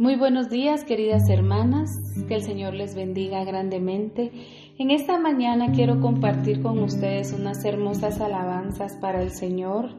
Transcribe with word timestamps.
Muy 0.00 0.16
buenos 0.16 0.48
días, 0.48 0.84
queridas 0.84 1.28
hermanas. 1.28 1.90
Que 2.26 2.34
el 2.36 2.42
Señor 2.42 2.72
les 2.72 2.94
bendiga 2.94 3.44
grandemente. 3.44 4.32
En 4.78 4.90
esta 4.90 5.20
mañana 5.20 5.72
quiero 5.72 6.00
compartir 6.00 6.62
con 6.62 6.78
ustedes 6.78 7.34
unas 7.34 7.62
hermosas 7.66 8.18
alabanzas 8.18 8.96
para 8.98 9.20
el 9.20 9.30
Señor, 9.30 9.90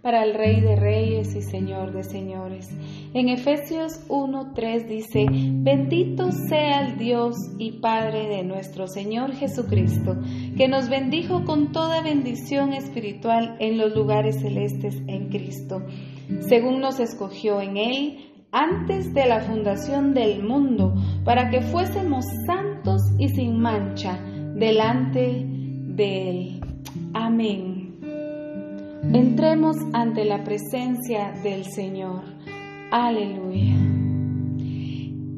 para 0.00 0.24
el 0.24 0.32
Rey 0.32 0.62
de 0.62 0.76
Reyes 0.76 1.36
y 1.36 1.42
Señor 1.42 1.92
de 1.92 2.04
Señores. 2.04 2.70
En 3.12 3.28
Efesios 3.28 4.00
1:3 4.08 4.86
dice: 4.86 5.26
Bendito 5.28 6.32
sea 6.32 6.86
el 6.86 6.96
Dios 6.96 7.36
y 7.58 7.80
Padre 7.80 8.28
de 8.28 8.42
nuestro 8.44 8.86
Señor 8.86 9.32
Jesucristo, 9.34 10.16
que 10.56 10.68
nos 10.68 10.88
bendijo 10.88 11.44
con 11.44 11.70
toda 11.70 12.00
bendición 12.00 12.72
espiritual 12.72 13.56
en 13.60 13.76
los 13.76 13.94
lugares 13.94 14.40
celestes 14.40 15.02
en 15.06 15.28
Cristo, 15.28 15.82
según 16.48 16.80
nos 16.80 16.98
escogió 16.98 17.60
en 17.60 17.76
Él 17.76 18.29
antes 18.52 19.12
de 19.14 19.26
la 19.26 19.40
fundación 19.40 20.14
del 20.14 20.42
mundo, 20.42 20.94
para 21.24 21.50
que 21.50 21.60
fuésemos 21.62 22.24
santos 22.46 23.00
y 23.18 23.28
sin 23.28 23.60
mancha 23.60 24.18
delante 24.54 25.44
de 25.46 26.30
Él. 26.30 26.60
Amén. 27.14 27.98
Entremos 29.12 29.76
ante 29.92 30.24
la 30.24 30.44
presencia 30.44 31.32
del 31.42 31.64
Señor. 31.64 32.22
Aleluya. 32.90 33.76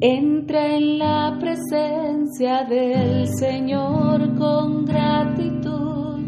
Entra 0.01 0.75
en 0.75 0.99
la 0.99 1.37
presencia 1.39 2.65
del 2.65 3.27
Señor 3.39 4.35
con 4.37 4.85
gratitud 4.85 6.27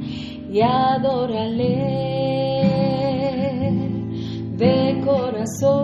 y 0.49 0.61
adórale 0.61 2.15
de 4.55 5.01
corazón. 5.03 5.74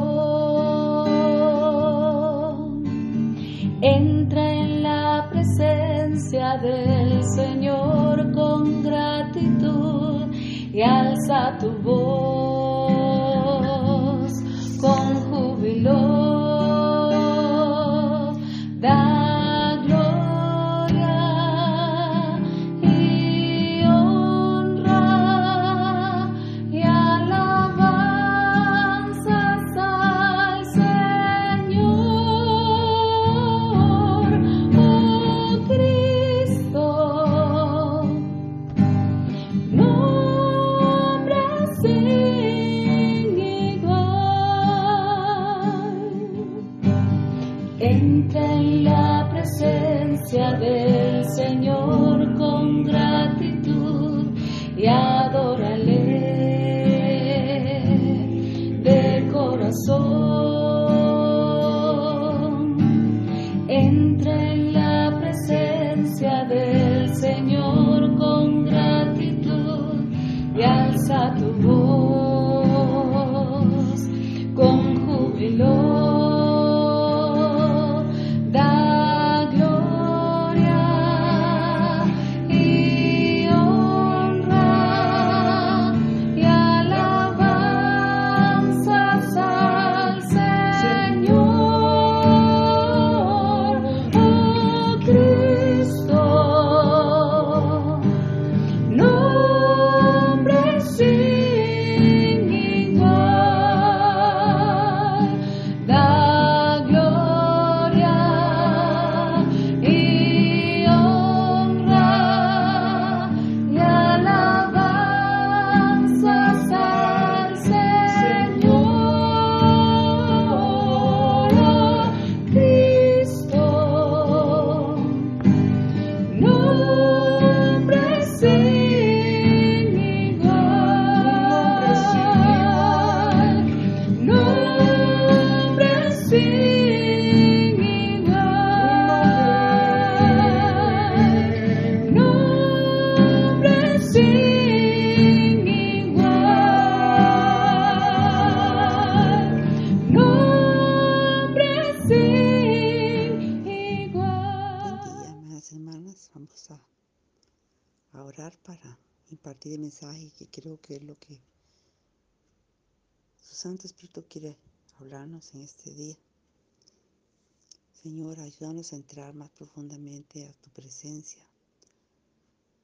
Señor, 168.03 168.39
ayúdanos 168.39 168.93
a 168.93 168.95
entrar 168.95 169.35
más 169.35 169.51
profundamente 169.51 170.47
a 170.47 170.53
tu 170.53 170.71
presencia. 170.71 171.45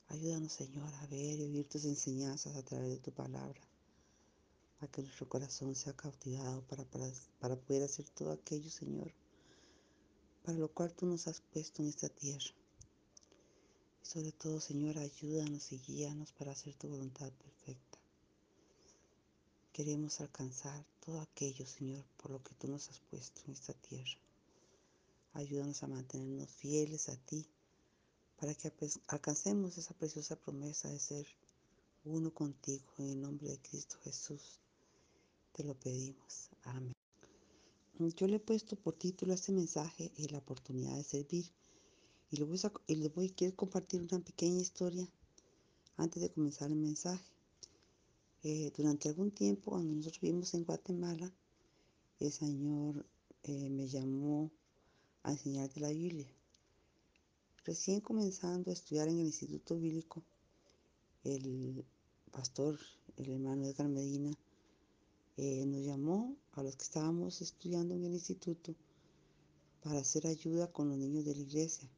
Ayúdanos, 0.10 0.54
Señor, 0.54 0.94
a 0.94 1.08
ver 1.08 1.40
y 1.40 1.44
oír 1.46 1.68
tus 1.68 1.86
enseñanzas 1.86 2.56
a 2.56 2.62
través 2.62 2.90
de 2.92 3.00
tu 3.00 3.12
palabra, 3.12 3.60
a 4.80 4.88
que 4.88 5.02
nuestro 5.02 5.28
corazón 5.28 5.74
sea 5.74 5.94
cautivado 5.94 6.62
para, 6.68 6.86
para, 6.86 7.12
para 7.40 7.56
poder 7.56 7.82
hacer 7.82 8.08
todo 8.10 8.32
aquello, 8.32 8.70
Señor, 8.70 9.12
para 10.44 10.60
lo 10.60 10.72
cual 10.72 10.94
tú 10.94 11.08
nos 11.08 11.28
has 11.28 11.42
puesto 11.42 11.82
en 11.82 11.88
esta 11.88 12.10
tierra. 12.10 12.54
Sobre 14.04 14.32
todo, 14.32 14.62
Señor, 14.62 15.00
ayúdanos 15.00 15.72
y 15.72 15.80
guíanos 15.80 16.32
para 16.34 16.52
hacer 16.52 16.76
tu 16.76 16.90
voluntad 16.90 17.32
perfecta. 17.32 17.98
Queremos 19.74 20.22
alcanzar 20.22 20.86
todo 21.04 21.20
aquello, 21.22 21.66
Señor, 21.66 22.06
por 22.18 22.30
lo 22.30 22.44
que 22.44 22.54
tú 22.54 22.68
nos 22.68 22.88
has 22.90 23.00
puesto 23.00 23.42
en 23.48 23.54
esta 23.54 23.74
tierra. 23.74 24.27
Ayúdanos 25.38 25.84
a 25.84 25.88
mantenernos 25.88 26.50
fieles 26.50 27.10
a 27.10 27.16
ti 27.16 27.46
para 28.40 28.56
que 28.56 28.74
alcancemos 29.08 29.78
esa 29.78 29.94
preciosa 29.94 30.36
promesa 30.36 30.90
de 30.90 30.98
ser 30.98 31.28
uno 32.06 32.34
contigo. 32.34 32.92
En 32.98 33.10
el 33.12 33.22
nombre 33.22 33.50
de 33.50 33.60
Cristo 33.60 33.98
Jesús 34.04 34.60
te 35.52 35.64
lo 35.64 35.76
pedimos. 35.76 36.50
Amén. 36.64 36.96
Yo 38.16 38.26
le 38.26 38.38
he 38.38 38.40
puesto 38.40 38.76
por 38.78 38.96
título 38.96 39.32
a 39.32 39.36
este 39.36 39.52
mensaje 39.52 40.12
y 40.18 40.28
la 40.30 40.40
oportunidad 40.40 40.96
de 40.96 41.04
servir. 41.04 41.46
Y 42.32 42.38
les 42.38 42.48
voy, 43.14 43.28
a, 43.28 43.36
quiero 43.36 43.56
compartir 43.56 44.02
una 44.02 44.20
pequeña 44.20 44.60
historia 44.60 45.08
antes 45.98 46.20
de 46.20 46.32
comenzar 46.32 46.72
el 46.72 46.78
mensaje. 46.78 47.32
Eh, 48.42 48.72
durante 48.76 49.08
algún 49.10 49.30
tiempo, 49.30 49.70
cuando 49.70 49.94
nosotros 49.94 50.20
vivimos 50.20 50.56
en 50.56 50.64
Guatemala, 50.64 51.32
el 52.20 52.32
Señor 52.32 53.06
eh, 53.44 53.70
me 53.70 53.88
llamó 53.88 54.52
a 55.28 55.32
enseñar 55.32 55.70
de 55.74 55.82
la 55.82 55.90
Biblia. 55.90 56.28
Recién 57.66 58.00
comenzando 58.00 58.72
a 58.72 58.74
estudiar 58.74 59.10
en 59.10 59.20
el 59.20 59.26
Instituto 59.26 59.76
Bíblico, 59.76 60.24
el 61.26 61.84
pastor, 62.32 62.80
el 63.18 63.32
hermano 63.32 63.66
Edgar 63.66 63.90
Medina, 63.90 64.32
eh, 65.36 65.66
nos 65.66 65.82
llamó 65.82 66.38
a 66.54 66.64
los 66.64 66.78
que 66.78 66.84
estábamos 66.84 67.42
estudiando 67.42 67.94
en 67.94 68.06
el 68.06 68.14
instituto 68.14 68.74
para 69.84 70.00
hacer 70.00 70.28
ayuda 70.28 70.72
con 70.72 70.88
los 70.88 70.98
niños 70.98 71.26
de 71.26 71.36
la 71.36 71.42
iglesia. 71.42 71.90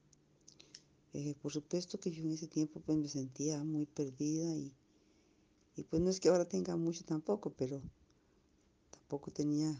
Eh, 1.13 1.35
por 1.39 1.51
supuesto 1.51 1.99
que 1.99 2.09
yo 2.09 2.23
en 2.23 2.31
ese 2.31 2.47
tiempo 2.47 2.79
pues 2.79 2.97
me 2.97 3.07
sentía 3.07 3.63
muy 3.63 3.85
perdida 3.85 4.55
y, 4.55 4.73
y 5.75 5.83
pues 5.83 6.01
no 6.01 6.09
es 6.09 6.19
que 6.19 6.29
ahora 6.29 6.49
tenga 6.49 6.75
mucho 6.75 7.05
tampoco, 7.05 7.51
pero 7.51 7.79
tampoco 8.89 9.29
tenía 9.31 9.71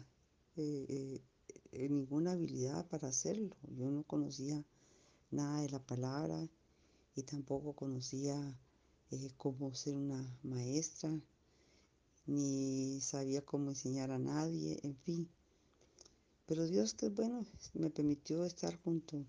eh, 0.56 1.20
eh, 1.72 1.88
ninguna 1.88 2.32
habilidad 2.32 2.86
para 2.88 3.08
hacerlo. 3.08 3.56
Yo 3.76 3.90
no 3.90 4.02
conocía 4.04 4.64
nada 5.30 5.62
de 5.62 5.70
la 5.70 5.80
palabra 5.80 6.48
y 7.14 7.22
tampoco 7.22 7.74
conocía 7.74 8.56
cómo 9.36 9.74
ser 9.74 9.96
una 9.96 10.38
maestra, 10.42 11.10
ni 12.26 13.00
sabía 13.00 13.44
cómo 13.44 13.70
enseñar 13.70 14.10
a 14.12 14.18
nadie, 14.18 14.78
en 14.82 14.96
fin. 14.96 15.28
Pero 16.46 16.66
Dios 16.66 16.94
que 16.94 17.08
bueno, 17.08 17.44
me 17.74 17.90
permitió 17.90 18.44
estar 18.44 18.76
junto 18.82 19.24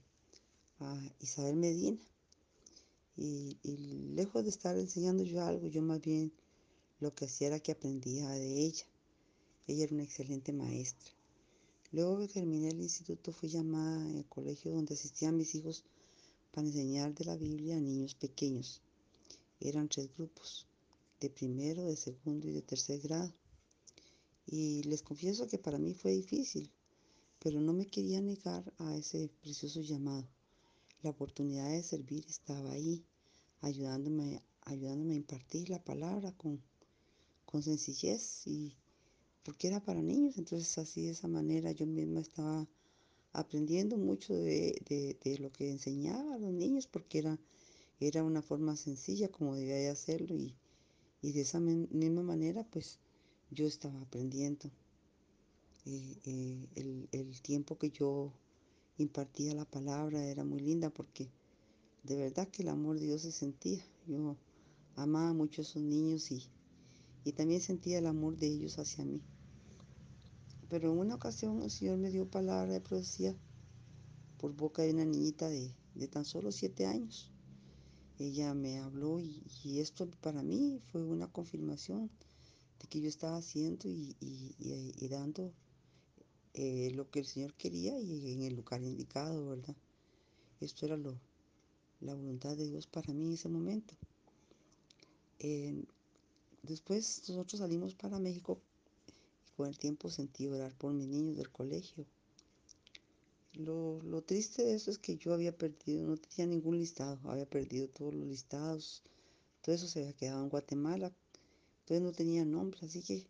a 0.79 0.99
Isabel 1.19 1.55
Medina. 1.55 1.99
Y, 3.17 3.57
lejos 4.15 4.43
de 4.43 4.49
estar 4.49 4.75
enseñando 4.77 5.23
yo 5.23 5.43
algo, 5.43 5.67
yo 5.67 5.81
más 5.81 6.01
bien 6.01 6.31
lo 6.99 7.13
que 7.13 7.25
hacía 7.25 7.47
era 7.47 7.59
que 7.59 7.73
aprendía 7.73 8.29
de 8.29 8.65
ella. 8.65 8.85
Ella 9.67 9.83
era 9.83 9.93
una 9.93 10.03
excelente 10.03 10.53
maestra. 10.53 11.13
Luego 11.93 12.19
que 12.19 12.29
terminé 12.29 12.69
el 12.69 12.81
instituto 12.81 13.33
fui 13.33 13.49
llamada 13.49 14.09
en 14.09 14.17
el 14.17 14.25
colegio 14.25 14.71
donde 14.71 14.93
asistían 14.93 15.35
mis 15.35 15.55
hijos 15.55 15.83
para 16.51 16.65
enseñar 16.65 17.13
de 17.13 17.25
la 17.25 17.35
Biblia 17.35 17.75
a 17.75 17.81
niños 17.81 18.15
pequeños. 18.15 18.81
Eran 19.59 19.89
tres 19.89 20.09
grupos, 20.15 20.67
de 21.19 21.29
primero, 21.29 21.83
de 21.83 21.97
segundo 21.97 22.47
y 22.47 22.53
de 22.53 22.61
tercer 22.61 23.01
grado. 23.01 23.33
Y 24.45 24.83
les 24.83 25.03
confieso 25.03 25.47
que 25.47 25.57
para 25.57 25.79
mí 25.79 25.93
fue 25.93 26.11
difícil, 26.11 26.71
pero 27.39 27.59
no 27.59 27.73
me 27.73 27.87
quería 27.87 28.21
negar 28.21 28.73
a 28.77 28.95
ese 28.95 29.29
precioso 29.41 29.81
llamado. 29.81 30.25
La 31.03 31.09
oportunidad 31.09 31.69
de 31.71 31.83
servir 31.83 32.25
estaba 32.29 32.71
ahí, 32.71 33.03
ayudándome, 33.59 34.41
ayudándome 34.61 35.13
a 35.13 35.17
impartir 35.17 35.69
la 35.69 35.83
palabra 35.83 36.31
con, 36.37 36.61
con 37.45 37.61
sencillez 37.61 38.47
y 38.47 38.77
porque 39.43 39.67
era 39.67 39.79
para 39.79 40.01
niños, 40.01 40.37
entonces 40.37 40.77
así 40.77 41.03
de 41.03 41.11
esa 41.11 41.27
manera 41.27 41.71
yo 41.71 41.85
misma 41.85 42.19
estaba 42.21 42.67
aprendiendo 43.33 43.97
mucho 43.97 44.33
de, 44.33 45.17
de, 45.23 45.37
lo 45.39 45.51
que 45.51 45.71
enseñaba 45.71 46.35
a 46.35 46.39
los 46.39 46.51
niños 46.51 46.87
porque 46.87 47.19
era, 47.19 47.39
era 47.99 48.23
una 48.23 48.41
forma 48.41 48.75
sencilla 48.75 49.29
como 49.29 49.55
debía 49.55 49.75
de 49.75 49.89
hacerlo 49.89 50.35
y, 50.35 50.55
y 51.21 51.31
de 51.31 51.41
esa 51.41 51.59
misma 51.59 52.23
manera 52.23 52.63
pues 52.63 52.99
yo 53.51 53.65
estaba 53.65 53.99
aprendiendo. 54.01 54.69
El, 55.85 57.07
el, 57.11 57.41
tiempo 57.41 57.77
que 57.77 57.89
yo 57.89 58.31
impartía 58.99 59.55
la 59.55 59.65
palabra 59.65 60.23
era 60.23 60.43
muy 60.43 60.59
linda 60.59 60.91
porque 60.91 61.27
de 62.03 62.17
verdad 62.17 62.47
que 62.49 62.61
el 62.61 62.69
amor 62.69 62.99
de 62.99 63.07
Dios 63.07 63.23
se 63.23 63.31
sentía. 63.31 63.83
Yo 64.05 64.37
amaba 64.95 65.33
mucho 65.33 65.61
a 65.61 65.63
esos 65.63 65.81
niños 65.81 66.31
y, 66.31 66.43
y 67.23 67.33
también 67.33 67.61
sentía 67.61 67.99
el 67.99 68.07
amor 68.07 68.37
de 68.37 68.47
ellos 68.47 68.79
hacia 68.79 69.05
mí. 69.05 69.21
Pero 70.69 70.91
en 70.91 70.99
una 70.99 71.15
ocasión 71.15 71.61
el 71.61 71.71
Señor 71.71 71.97
me 71.97 72.11
dio 72.11 72.29
palabra 72.29 72.71
de 72.71 72.81
profecía 72.81 73.35
por 74.37 74.55
boca 74.55 74.81
de 74.81 74.93
una 74.93 75.05
niñita 75.05 75.47
de, 75.49 75.73
de 75.95 76.07
tan 76.07 76.25
solo 76.25 76.51
siete 76.51 76.85
años. 76.85 77.31
Ella 78.17 78.53
me 78.53 78.79
habló 78.79 79.19
y, 79.19 79.43
y, 79.63 79.79
esto 79.79 80.09
para 80.21 80.43
mí 80.43 80.79
fue 80.91 81.03
una 81.03 81.27
confirmación 81.27 82.09
de 82.79 82.87
que 82.87 83.01
yo 83.01 83.09
estaba 83.09 83.37
haciendo 83.37 83.89
y, 83.89 84.15
y 84.19 85.07
dando 85.07 85.53
eh, 86.53 86.91
lo 86.95 87.09
que 87.09 87.19
el 87.19 87.25
Señor 87.25 87.53
quería 87.53 87.97
y 87.97 88.33
en 88.33 88.41
el 88.43 88.55
lugar 88.55 88.83
indicado, 88.83 89.47
¿verdad? 89.49 89.75
Esto 90.59 90.85
era 90.85 90.97
lo, 90.97 91.17
la 92.01 92.13
voluntad 92.13 92.57
de 92.57 92.67
Dios 92.67 92.87
para 92.87 93.13
mí 93.13 93.25
en 93.25 93.33
ese 93.33 93.47
momento. 93.47 93.95
Después 96.63 97.23
nosotros 97.29 97.59
salimos 97.59 97.95
para 97.95 98.19
México 98.19 98.59
y 99.47 99.51
con 99.55 99.67
el 99.67 99.77
tiempo 99.77 100.09
sentí 100.09 100.47
orar 100.47 100.73
por 100.77 100.93
mis 100.93 101.07
niños 101.07 101.37
del 101.37 101.49
colegio. 101.49 102.05
Lo, 103.53 104.01
lo, 104.03 104.21
triste 104.21 104.63
de 104.63 104.75
eso 104.75 104.91
es 104.91 104.97
que 104.97 105.17
yo 105.17 105.33
había 105.33 105.57
perdido, 105.57 106.07
no 106.07 106.17
tenía 106.17 106.47
ningún 106.47 106.77
listado, 106.77 107.19
había 107.29 107.45
perdido 107.45 107.89
todos 107.89 108.13
los 108.13 108.25
listados, 108.25 109.03
todo 109.61 109.75
eso 109.75 109.87
se 109.87 109.99
había 109.99 110.13
quedado 110.13 110.41
en 110.41 110.49
Guatemala, 110.49 111.11
entonces 111.81 112.01
no 112.01 112.13
tenía 112.13 112.45
nombre, 112.45 112.79
así 112.85 113.01
que 113.01 113.27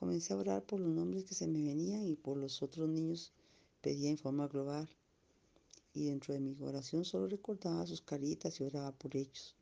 Comencé 0.00 0.32
a 0.32 0.38
orar 0.38 0.64
por 0.64 0.80
los 0.80 0.94
nombres 0.94 1.24
que 1.24 1.34
se 1.34 1.46
me 1.46 1.62
venían 1.62 2.08
y 2.08 2.16
por 2.16 2.38
los 2.38 2.62
otros 2.62 2.88
niños 2.88 3.32
pedía 3.82 4.08
en 4.08 4.16
forma 4.16 4.48
global. 4.48 4.88
Y 5.92 6.06
dentro 6.06 6.32
de 6.32 6.40
mi 6.40 6.56
oración 6.62 7.04
solo 7.04 7.28
recordaba 7.28 7.86
sus 7.86 8.00
caritas 8.00 8.58
y 8.58 8.64
oraba 8.64 8.92
por 8.92 9.14
ellos. 9.14 9.54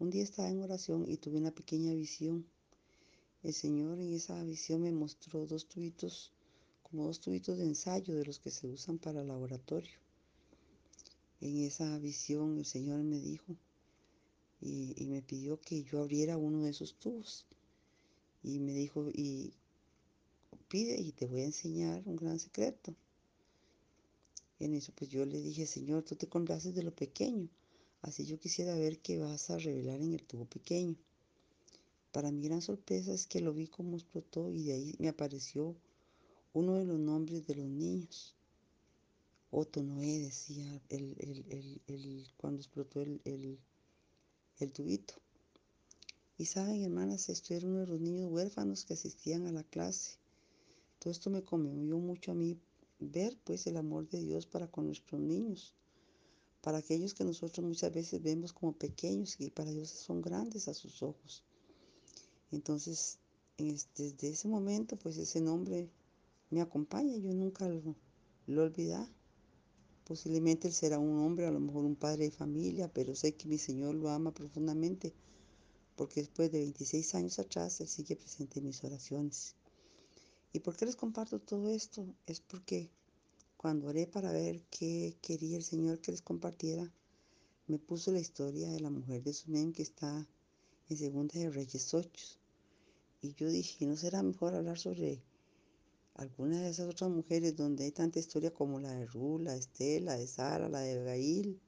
Un 0.00 0.10
día 0.10 0.22
estaba 0.22 0.48
en 0.48 0.62
oración 0.62 1.04
y 1.08 1.16
tuve 1.16 1.38
una 1.38 1.50
pequeña 1.50 1.92
visión. 1.92 2.46
El 3.42 3.52
Señor 3.52 3.98
en 3.98 4.14
esa 4.14 4.40
visión 4.44 4.82
me 4.82 4.92
mostró 4.92 5.44
dos 5.44 5.66
tubitos, 5.66 6.32
como 6.84 7.06
dos 7.06 7.20
tubitos 7.20 7.58
de 7.58 7.64
ensayo 7.64 8.14
de 8.14 8.24
los 8.24 8.38
que 8.38 8.52
se 8.52 8.68
usan 8.68 8.98
para 8.98 9.24
laboratorio. 9.24 9.98
En 11.40 11.58
esa 11.64 11.98
visión 11.98 12.58
el 12.58 12.64
Señor 12.64 13.02
me 13.02 13.18
dijo 13.18 13.56
y, 14.60 14.94
y 15.02 15.06
me 15.08 15.20
pidió 15.20 15.60
que 15.60 15.82
yo 15.82 16.00
abriera 16.00 16.36
uno 16.36 16.62
de 16.62 16.70
esos 16.70 16.94
tubos 16.94 17.44
y 18.44 18.60
me 18.60 18.72
dijo, 18.74 19.10
y 19.12 19.52
pide 20.68 21.00
y 21.00 21.10
te 21.10 21.26
voy 21.26 21.40
a 21.40 21.46
enseñar 21.46 22.02
un 22.06 22.14
gran 22.14 22.38
secreto. 22.38 22.94
En 24.60 24.74
eso 24.74 24.92
pues 24.94 25.10
yo 25.10 25.24
le 25.24 25.40
dije, 25.40 25.66
Señor, 25.66 26.04
tú 26.04 26.14
te 26.14 26.28
complaces 26.28 26.74
de 26.74 26.84
lo 26.84 26.94
pequeño, 26.94 27.48
así 28.02 28.24
yo 28.24 28.38
quisiera 28.38 28.74
ver 28.74 29.00
qué 29.00 29.18
vas 29.18 29.50
a 29.50 29.58
revelar 29.58 30.00
en 30.00 30.14
el 30.14 30.24
tubo 30.24 30.44
pequeño. 30.46 30.96
Para 32.12 32.32
mi 32.32 32.42
gran 32.42 32.62
sorpresa 32.62 33.12
es 33.12 33.26
que 33.26 33.40
lo 33.40 33.52
vi 33.52 33.68
como 33.68 33.96
explotó 33.96 34.50
y 34.52 34.64
de 34.64 34.72
ahí 34.72 34.94
me 34.98 35.08
apareció 35.08 35.76
uno 36.52 36.74
de 36.74 36.84
los 36.84 36.98
nombres 36.98 37.46
de 37.46 37.54
los 37.54 37.68
niños. 37.68 38.34
Otto 39.50 39.82
Noé 39.82 40.18
decía 40.18 40.80
el, 40.88 41.16
el, 41.18 41.80
el, 41.86 42.26
cuando 42.36 42.60
explotó 42.60 43.00
el, 43.00 43.58
tubito. 44.72 45.14
Y 46.36 46.46
saben, 46.46 46.82
hermanas, 46.82 47.28
esto 47.28 47.54
era 47.54 47.66
uno 47.66 47.80
de 47.80 47.86
los 47.86 48.00
niños 48.00 48.30
huérfanos 48.30 48.84
que 48.84 48.94
asistían 48.94 49.46
a 49.46 49.52
la 49.52 49.64
clase. 49.64 50.18
Todo 50.98 51.10
esto 51.10 51.30
me 51.30 51.44
conmovió 51.44 51.98
mucho 51.98 52.32
a 52.32 52.34
mí 52.34 52.58
ver 53.00 53.38
pues 53.44 53.66
el 53.66 53.76
amor 53.76 54.08
de 54.08 54.20
Dios 54.20 54.46
para 54.46 54.66
con 54.66 54.86
nuestros 54.86 55.20
niños, 55.20 55.74
para 56.60 56.78
aquellos 56.78 57.14
que 57.14 57.24
nosotros 57.24 57.66
muchas 57.66 57.92
veces 57.92 58.22
vemos 58.22 58.52
como 58.52 58.72
pequeños 58.72 59.36
y 59.40 59.50
para 59.50 59.70
Dios 59.70 59.90
son 59.90 60.20
grandes 60.20 60.68
a 60.68 60.74
sus 60.74 61.02
ojos. 61.02 61.44
Entonces, 62.50 63.18
desde 63.56 64.28
ese 64.28 64.48
momento, 64.48 64.96
pues 64.96 65.16
ese 65.18 65.40
nombre 65.40 65.90
me 66.50 66.60
acompaña, 66.60 67.16
yo 67.16 67.32
nunca 67.34 67.68
lo, 67.68 67.94
lo 68.46 68.62
olvidé. 68.62 69.06
Posiblemente 70.04 70.68
él 70.68 70.74
será 70.74 70.98
un 70.98 71.18
hombre, 71.18 71.46
a 71.46 71.50
lo 71.50 71.60
mejor 71.60 71.84
un 71.84 71.96
padre 71.96 72.24
de 72.24 72.30
familia, 72.30 72.90
pero 72.92 73.14
sé 73.14 73.34
que 73.34 73.48
mi 73.48 73.58
Señor 73.58 73.94
lo 73.94 74.08
ama 74.08 74.32
profundamente 74.32 75.12
porque 75.98 76.20
después 76.20 76.52
de 76.52 76.60
26 76.60 77.16
años 77.16 77.40
atrás 77.40 77.80
Él 77.80 77.88
sigue 77.88 78.14
presente 78.14 78.60
en 78.60 78.66
mis 78.66 78.84
oraciones. 78.84 79.56
¿Y 80.52 80.60
por 80.60 80.76
qué 80.76 80.86
les 80.86 80.94
comparto 80.94 81.40
todo 81.40 81.68
esto? 81.70 82.06
Es 82.24 82.40
porque 82.40 82.88
cuando 83.58 83.88
oré 83.88 84.06
para 84.06 84.30
ver 84.30 84.62
qué 84.70 85.16
quería 85.20 85.56
el 85.56 85.64
Señor 85.64 86.00
que 86.00 86.12
les 86.12 86.22
compartiera, 86.22 86.88
me 87.66 87.80
puso 87.80 88.12
la 88.12 88.20
historia 88.20 88.70
de 88.70 88.78
la 88.78 88.88
mujer 88.88 89.24
de 89.24 89.32
Sunem 89.32 89.72
que 89.72 89.82
está 89.82 90.28
en 90.88 90.96
Segunda 90.96 91.34
de 91.40 91.50
Reyes 91.50 91.92
8. 91.92 92.38
Y 93.20 93.34
yo 93.34 93.48
dije, 93.48 93.84
¿no 93.84 93.96
será 93.96 94.22
mejor 94.22 94.54
hablar 94.54 94.78
sobre 94.78 95.20
alguna 96.14 96.62
de 96.62 96.70
esas 96.70 96.88
otras 96.88 97.10
mujeres 97.10 97.56
donde 97.56 97.82
hay 97.82 97.90
tanta 97.90 98.20
historia 98.20 98.54
como 98.54 98.78
la 98.78 98.92
de 98.92 99.06
Ruth, 99.06 99.40
la 99.40 99.54
de 99.54 99.58
Estela, 99.58 100.12
la 100.12 100.18
de 100.18 100.26
Sara, 100.28 100.68
la 100.68 100.80
de 100.80 101.02
Gail, 101.02 101.60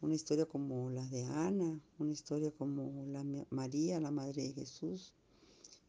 una 0.00 0.14
historia 0.16 0.44
como 0.44 0.90
la 0.90 1.06
de 1.06 1.22
Ana, 1.22 1.80
una 2.00 2.12
historia 2.12 2.50
como 2.50 3.06
la 3.06 3.24
María, 3.50 4.00
la 4.00 4.10
Madre 4.10 4.42
de 4.42 4.52
Jesús, 4.54 5.14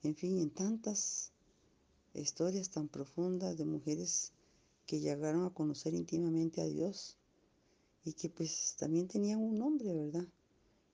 en 0.04 0.15
fin, 0.15 0.38
en 0.38 0.51
tantas 0.51 1.32
historias 2.13 2.70
tan 2.70 2.88
profundas 2.88 3.58
de 3.58 3.65
mujeres 3.65 4.32
que 4.86 5.00
llegaron 5.00 5.46
a 5.46 5.54
conocer 5.54 5.94
íntimamente 5.94 6.62
a 6.62 6.65
Dios 6.65 7.18
y 8.04 8.13
que 8.13 8.30
pues 8.30 8.75
también 8.77 9.08
tenían 9.08 9.39
un 9.39 9.58
nombre, 9.58 9.94
¿verdad? 9.94 10.27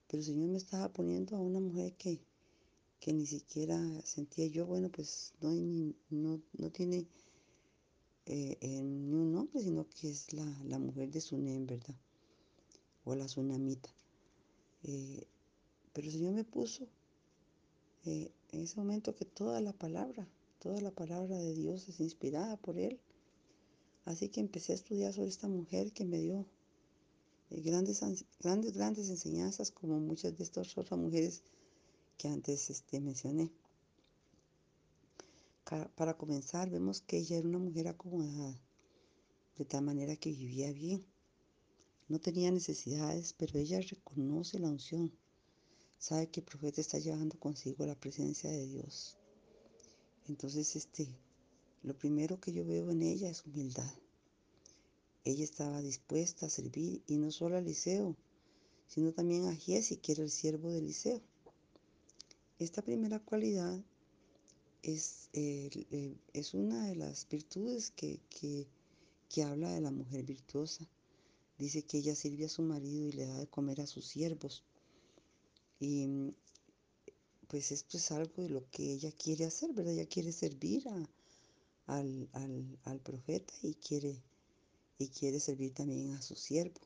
Pero 0.06 0.20
el 0.20 0.24
Señor 0.24 0.48
me 0.50 0.58
estaba 0.58 0.92
poniendo 0.92 1.36
a 1.36 1.40
una 1.40 1.60
mujer 1.60 1.94
que, 1.94 2.20
que 3.00 3.12
ni 3.12 3.26
siquiera 3.26 3.78
sentía 4.04 4.46
yo, 4.46 4.66
bueno, 4.66 4.90
pues 4.90 5.34
no, 5.40 5.50
no, 6.10 6.40
no 6.52 6.70
tiene 6.70 7.06
eh, 8.26 8.56
eh, 8.60 8.82
ni 8.82 9.14
un 9.14 9.32
nombre, 9.32 9.60
sino 9.62 9.88
que 9.88 10.10
es 10.10 10.32
la, 10.32 10.44
la 10.64 10.78
mujer 10.78 11.10
de 11.10 11.20
Sunem, 11.20 11.66
¿verdad? 11.66 11.96
o 13.04 13.14
la 13.14 13.26
tsunamita. 13.26 13.90
Eh, 14.84 15.26
pero 15.92 16.06
el 16.06 16.12
Señor 16.12 16.34
me 16.34 16.44
puso 16.44 16.86
en 18.04 18.32
ese 18.50 18.76
momento 18.76 19.14
que 19.14 19.24
toda 19.24 19.60
la 19.60 19.72
palabra, 19.72 20.26
toda 20.58 20.80
la 20.80 20.90
palabra 20.90 21.36
de 21.36 21.54
Dios 21.54 21.88
es 21.88 22.00
inspirada 22.00 22.56
por 22.56 22.78
Él. 22.78 23.00
Así 24.04 24.28
que 24.28 24.40
empecé 24.40 24.72
a 24.72 24.76
estudiar 24.76 25.12
sobre 25.12 25.28
esta 25.28 25.48
mujer 25.48 25.92
que 25.92 26.04
me 26.04 26.18
dio 26.18 26.46
eh, 27.50 27.60
grandes, 27.60 28.00
grandes, 28.40 28.72
grandes 28.72 29.08
enseñanzas 29.08 29.70
como 29.70 30.00
muchas 30.00 30.36
de 30.36 30.44
estas 30.44 30.76
otras 30.76 30.98
mujeres 30.98 31.42
que 32.16 32.28
antes 32.28 32.70
este, 32.70 33.00
mencioné. 33.00 33.50
Para 35.96 36.18
comenzar, 36.18 36.68
vemos 36.68 37.00
que 37.00 37.18
ella 37.18 37.38
era 37.38 37.48
una 37.48 37.58
mujer 37.58 37.88
acomodada, 37.88 38.60
de 39.56 39.64
tal 39.64 39.82
manera 39.82 40.16
que 40.16 40.30
vivía 40.30 40.70
bien. 40.70 41.06
No 42.08 42.20
tenía 42.20 42.50
necesidades, 42.50 43.32
pero 43.32 43.58
ella 43.58 43.80
reconoce 43.80 44.58
la 44.58 44.68
unción. 44.68 45.10
Sabe 45.98 46.28
que 46.28 46.40
el 46.40 46.46
profeta 46.46 46.80
está 46.80 46.98
llevando 46.98 47.38
consigo 47.38 47.86
la 47.86 47.94
presencia 47.94 48.50
de 48.50 48.66
Dios. 48.66 49.16
Entonces, 50.28 50.76
este, 50.76 51.08
lo 51.82 51.98
primero 51.98 52.40
que 52.40 52.52
yo 52.52 52.64
veo 52.64 52.90
en 52.90 53.02
ella 53.02 53.28
es 53.28 53.44
humildad. 53.44 53.92
Ella 55.24 55.44
estaba 55.44 55.80
dispuesta 55.82 56.46
a 56.46 56.50
servir 56.50 57.02
y 57.06 57.16
no 57.16 57.30
solo 57.30 57.56
a 57.56 57.60
Eliseo, 57.60 58.16
sino 58.88 59.12
también 59.12 59.46
a 59.46 59.54
Giesi, 59.54 59.96
que 59.96 60.12
era 60.12 60.22
el 60.22 60.30
siervo 60.30 60.70
de 60.70 60.78
Eliseo. 60.78 61.20
Esta 62.58 62.82
primera 62.82 63.18
cualidad 63.18 63.80
es, 64.82 65.28
es 65.32 66.54
una 66.54 66.86
de 66.88 66.96
las 66.96 67.28
virtudes 67.28 67.90
que, 67.90 68.20
que, 68.30 69.42
habla 69.42 69.70
de 69.70 69.80
la 69.80 69.90
mujer 69.90 70.24
virtuosa. 70.24 70.86
Dice 71.58 71.82
que 71.82 71.98
ella 71.98 72.14
sirve 72.14 72.44
a 72.44 72.48
su 72.48 72.62
marido 72.62 73.08
y 73.08 73.12
le 73.12 73.26
da 73.26 73.38
de 73.38 73.46
comer 73.46 73.80
a 73.80 73.86
sus 73.86 74.06
siervos. 74.06 74.64
Y 75.80 76.32
pues 77.48 77.72
esto 77.72 77.96
es 77.96 78.10
algo 78.12 78.42
de 78.42 78.50
lo 78.50 78.68
que 78.70 78.92
ella 78.92 79.10
quiere 79.12 79.44
hacer, 79.44 79.72
¿verdad? 79.72 79.94
Ella 79.94 80.06
quiere 80.06 80.32
servir 80.32 80.88
al, 81.98 82.28
al, 82.84 83.00
profeta 83.00 83.52
y 83.62 83.74
quiere 83.74 84.22
y 84.98 85.08
quiere 85.08 85.40
servir 85.40 85.74
también 85.74 86.12
a 86.12 86.22
su 86.22 86.34
siervo. 86.34 86.80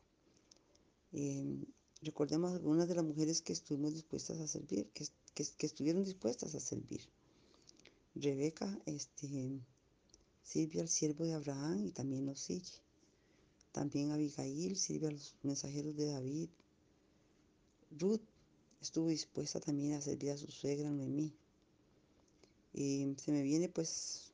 Em, 1.12 1.64
recordemos 2.02 2.52
algunas 2.52 2.88
de 2.88 2.94
las 2.94 3.04
mujeres 3.04 3.42
que 3.42 3.52
estuvimos 3.52 3.94
dispuestas 3.94 4.40
a 4.40 4.46
servir, 4.46 4.88
que, 4.90 5.66
estuvieron 5.66 6.04
dispuestas 6.04 6.54
a 6.54 6.60
servir. 6.60 7.02
Rebeca 8.14 8.78
este, 8.86 9.60
sirve 10.42 10.80
al 10.80 10.88
siervo 10.88 11.24
de 11.24 11.34
Abraham 11.34 11.86
y 11.86 11.90
también 11.92 12.26
lo 12.26 12.34
sigue. 12.34 12.72
También 13.72 14.10
Abigail 14.10 14.76
sirve 14.76 15.08
a 15.08 15.10
los 15.10 15.34
mensajeros 15.42 15.94
de 15.96 16.06
David. 16.06 16.48
Ruth 17.98 18.22
estuvo 18.80 19.08
dispuesta 19.08 19.60
también 19.60 19.92
a 19.94 20.00
servir 20.00 20.30
a 20.30 20.38
su 20.38 20.50
suegra 20.50 20.90
Noemí. 20.90 21.34
Y 22.72 23.14
se 23.18 23.32
me 23.32 23.42
viene 23.42 23.68
pues 23.68 24.25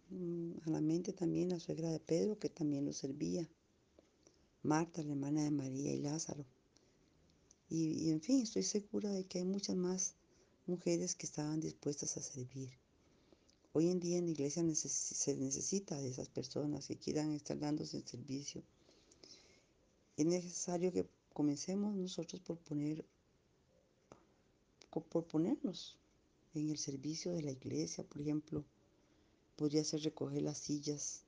a 0.65 0.71
la 0.71 0.81
mente 0.81 1.13
también 1.13 1.49
la 1.49 1.61
suegra 1.61 1.91
de 1.91 2.01
Pedro 2.01 2.39
que 2.39 2.49
también 2.49 2.85
lo 2.85 2.93
servía. 2.93 3.49
Marta, 4.63 5.03
la 5.03 5.11
hermana 5.11 5.43
de 5.43 5.51
María 5.51 5.93
y 5.93 6.01
Lázaro. 6.01 6.45
Y, 7.69 8.11
en 8.11 8.21
fin, 8.21 8.43
estoy 8.43 8.63
segura 8.63 9.11
de 9.11 9.25
que 9.25 9.39
hay 9.39 9.45
muchas 9.45 9.77
más 9.77 10.15
mujeres 10.67 11.15
que 11.15 11.27
estaban 11.27 11.61
dispuestas 11.61 12.17
a 12.17 12.23
servir. 12.23 12.71
Hoy 13.73 13.89
en 13.89 13.99
día 13.99 14.19
en 14.19 14.27
la 14.27 14.33
iglesia 14.33 14.63
se 14.75 15.37
necesita 15.37 15.99
de 15.99 16.09
esas 16.09 16.29
personas 16.29 16.87
que 16.87 16.99
quieran 16.99 17.33
estar 17.33 17.59
dándose 17.59 17.97
el 17.97 18.07
servicio. 18.07 18.63
Es 20.17 20.27
necesario 20.27 20.93
que 20.93 21.09
comencemos 21.33 21.95
nosotros 21.95 22.43
por 22.43 22.59
poner, 22.59 23.05
por 24.91 25.25
ponernos 25.25 25.97
en 26.55 26.69
el 26.69 26.77
servicio 26.77 27.33
de 27.33 27.43
la 27.43 27.53
iglesia, 27.53 28.05
por 28.05 28.21
ejemplo, 28.21 28.65
podría 29.57 29.85
ser 29.85 30.03
recoger 30.03 30.43
las 30.43 30.59
sillas 30.59 31.25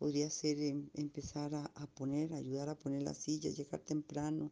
podría 0.00 0.30
ser 0.30 0.58
em, 0.62 0.88
empezar 0.94 1.54
a, 1.54 1.86
poner, 1.98 2.32
ayudar 2.32 2.70
a 2.70 2.78
poner 2.78 3.02
las 3.02 3.18
sillas, 3.18 3.54
llegar 3.58 3.80
temprano. 3.80 4.50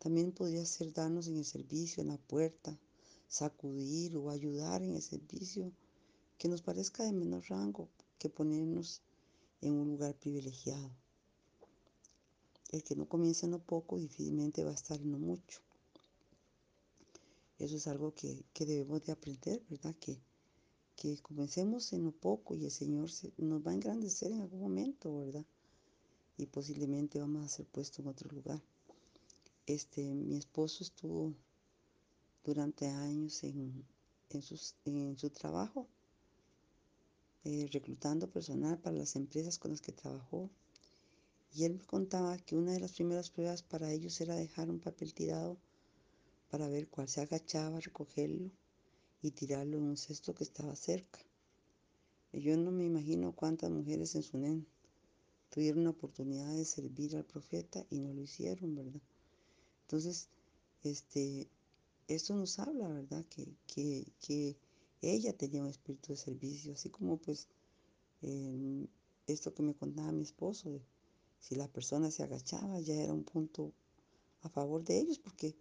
También 0.00 0.32
podría 0.32 0.66
ser 0.66 0.92
darnos 0.92 1.28
en 1.28 1.36
el 1.36 1.44
servicio, 1.44 2.00
en 2.00 2.08
la 2.08 2.18
puerta, 2.18 2.76
sacudir 3.28 4.16
o 4.16 4.30
ayudar 4.30 4.82
en 4.82 4.96
el 4.96 5.00
servicio 5.00 5.70
que 6.38 6.48
nos 6.48 6.60
parezca 6.60 7.04
de 7.04 7.12
menor 7.12 7.44
rango 7.48 7.88
que 8.18 8.28
ponernos 8.28 9.00
en 9.60 9.74
un 9.74 9.86
lugar 9.86 10.16
privilegiado. 10.16 10.90
El 12.72 12.82
que 12.82 12.96
no 12.96 13.08
comienza 13.08 13.46
en 13.46 13.52
lo 13.52 13.60
poco 13.60 13.96
difícilmente 13.96 14.64
va 14.64 14.72
a 14.72 14.80
estar 14.82 15.00
en 15.00 15.12
lo 15.12 15.18
mucho. 15.18 15.60
Eso 17.60 17.76
es 17.76 17.86
algo 17.86 18.12
que, 18.12 18.44
que 18.52 18.66
debemos 18.66 19.04
de 19.04 19.12
aprender, 19.12 19.62
¿verdad? 19.70 19.94
Que, 20.00 20.18
que 21.02 21.18
comencemos 21.18 21.92
en 21.92 22.04
lo 22.04 22.12
poco 22.12 22.54
y 22.54 22.64
el 22.64 22.70
Señor 22.70 23.10
nos 23.36 23.66
va 23.66 23.72
a 23.72 23.74
engrandecer 23.74 24.30
en 24.30 24.40
algún 24.40 24.60
momento, 24.60 25.18
¿verdad? 25.18 25.44
Y 26.38 26.46
posiblemente 26.46 27.18
vamos 27.18 27.44
a 27.44 27.48
ser 27.48 27.66
puestos 27.66 27.98
en 27.98 28.06
otro 28.06 28.30
lugar. 28.30 28.62
Este, 29.66 30.14
mi 30.14 30.36
esposo 30.36 30.84
estuvo 30.84 31.34
durante 32.44 32.86
años 32.86 33.42
en, 33.42 33.84
en, 34.84 35.18
su 35.18 35.30
trabajo, 35.30 35.88
eh, 37.42 37.68
reclutando 37.72 38.30
personal 38.30 38.78
para 38.78 38.96
las 38.96 39.16
empresas 39.16 39.58
con 39.58 39.72
las 39.72 39.80
que 39.80 39.90
trabajó. 39.90 40.50
Y 41.52 41.64
él 41.64 41.74
me 41.74 41.84
contaba 41.84 42.38
que 42.38 42.54
una 42.54 42.74
de 42.74 42.80
las 42.80 42.92
primeras 42.92 43.28
pruebas 43.28 43.64
para 43.64 43.90
ellos 43.90 44.20
era 44.20 44.36
dejar 44.36 44.70
un 44.70 44.78
papel 44.78 45.14
tirado 45.14 45.56
para 46.48 46.68
ver 46.68 46.86
cuál 46.86 47.08
se 47.08 47.22
agachaba 47.22 47.80
recogerlo 47.80 48.52
y 49.22 49.30
tirarlo 49.30 49.78
en 49.78 49.84
un 49.84 49.96
cesto 49.96 50.34
que 50.34 50.44
estaba 50.44 50.74
cerca. 50.74 51.20
yo 52.32 52.56
no 52.56 52.72
me 52.72 52.84
imagino 52.84 53.32
cuántas 53.32 53.70
mujeres 53.70 54.14
en 54.16 54.22
Sunen 54.22 54.66
tuvieron 55.48 55.84
la 55.84 55.90
oportunidad 55.90 56.52
de 56.52 56.64
servir 56.64 57.14
al 57.14 57.24
profeta 57.24 57.86
y 57.90 58.00
no 58.00 58.12
lo 58.12 58.22
hicieron, 58.22 58.74
¿verdad? 58.74 59.02
Entonces, 59.82 60.28
este, 60.82 61.48
esto 62.08 62.34
nos 62.34 62.58
habla, 62.58 62.88
¿verdad? 62.88 63.24
Que, 63.26 64.06
que, 64.18 64.56
ella 65.02 65.36
tenía 65.36 65.62
un 65.62 65.68
espíritu 65.68 66.12
de 66.12 66.16
servicio, 66.16 66.74
así 66.74 66.88
como 66.88 67.16
pues 67.16 67.48
esto 69.26 69.52
que 69.52 69.62
me 69.62 69.74
contaba 69.74 70.12
mi 70.12 70.22
esposo, 70.22 70.80
si 71.40 71.56
la 71.56 71.66
persona 71.66 72.08
se 72.12 72.22
agachaba 72.22 72.78
ya 72.78 72.94
era 72.94 73.12
un 73.12 73.24
punto 73.24 73.72
a 74.42 74.48
favor 74.48 74.84
de 74.84 75.00
ellos, 75.00 75.18
porque 75.18 75.56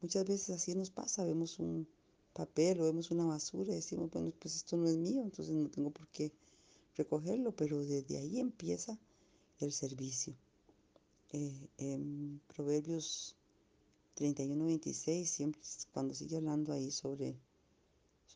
muchas 0.00 0.24
veces 0.24 0.56
así 0.56 0.74
nos 0.74 0.90
pasa, 0.90 1.26
vemos 1.26 1.58
un, 1.58 1.86
papel 2.38 2.80
o 2.80 2.84
vemos 2.84 3.10
una 3.10 3.24
basura 3.24 3.72
y 3.72 3.76
decimos, 3.82 4.10
bueno, 4.12 4.32
pues 4.38 4.54
esto 4.54 4.76
no 4.76 4.86
es 4.86 4.96
mío, 4.96 5.22
entonces 5.22 5.52
no 5.52 5.68
tengo 5.68 5.90
por 5.90 6.06
qué 6.08 6.30
recogerlo, 6.96 7.50
pero 7.50 7.84
desde 7.84 8.16
ahí 8.16 8.38
empieza 8.38 8.96
el 9.58 9.72
servicio. 9.72 10.34
Eh, 11.32 11.68
en 11.78 12.40
Proverbios 12.54 13.34
31, 14.14 14.66
26, 14.66 15.28
siempre 15.28 15.60
cuando 15.92 16.14
sigue 16.14 16.36
hablando 16.36 16.72
ahí 16.72 16.92
sobre, 16.92 17.36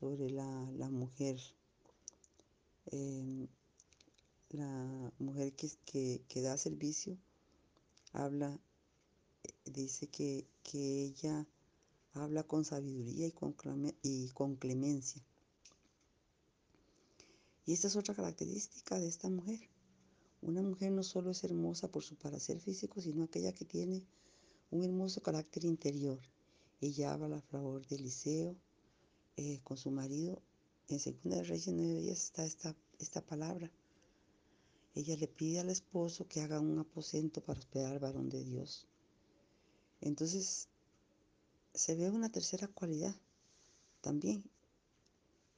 sobre 0.01 0.31
la, 0.31 0.45
mujer, 0.91 1.39
em, 2.87 3.47
la 4.51 5.13
mujer 5.21 5.53
que, 5.53 6.23
que, 6.29 6.43
da 6.43 6.57
servicio, 6.57 7.17
habla, 8.13 8.59
eh, 9.45 9.71
dice 9.71 10.09
que, 10.09 10.45
que 10.65 11.05
ella 11.05 11.47
habla 12.15 12.43
con 12.43 12.65
sabiduría 12.65 13.27
y 13.27 13.33
con, 13.33 13.55
y 14.03 14.29
con 14.31 14.57
clemencia. 14.57 15.23
Y 17.65 17.73
esta 17.73 17.89
es 17.89 17.97
otra 17.97 18.15
característica 18.15 18.99
de 18.99 19.09
esta 19.09 19.29
mujer. 19.29 19.61
Una 20.41 20.63
mujer 20.63 20.91
no 20.91 21.05
solo 21.05 21.31
es 21.31 21.45
hermosa 21.45 21.89
por 21.89 22.03
su 22.03 22.17
parecer 22.17 22.59
físico, 22.59 23.01
sino 23.01 23.25
aquella 23.25 23.53
que 23.53 23.65
tiene 23.65 24.05
un 24.71 24.83
hermoso 24.83 25.23
carácter 25.23 25.65
interior. 25.65 26.19
Ella 26.81 27.13
habla 27.13 27.37
a 27.37 27.43
favor 27.43 27.87
de 27.87 27.97
Eliseo 27.97 28.57
eh, 29.37 29.61
con 29.63 29.77
su 29.77 29.91
marido. 29.91 30.43
En 30.89 30.99
Segunda 30.99 31.37
de 31.37 31.45
Reyes 31.45 31.69
9 31.69 32.01
días 32.01 32.25
está 32.25 32.45
esta, 32.45 32.75
esta 32.99 33.25
palabra. 33.25 33.71
Ella 34.95 35.17
le 35.17 35.29
pide 35.29 35.61
al 35.61 35.71
esposo 35.71 36.27
que 36.27 36.41
haga 36.41 36.61
un 36.61 36.79
aposento 36.79 37.41
para 37.41 37.61
hospedar 37.61 37.93
al 37.93 38.01
varón 38.01 38.29
de 38.29 38.43
Dios. 38.43 38.89
Entonces, 40.01 40.69
se 41.75 41.95
ve 41.95 42.11
una 42.11 42.31
tercera 42.31 42.69
cualidad 42.69 43.15
también 44.03 44.45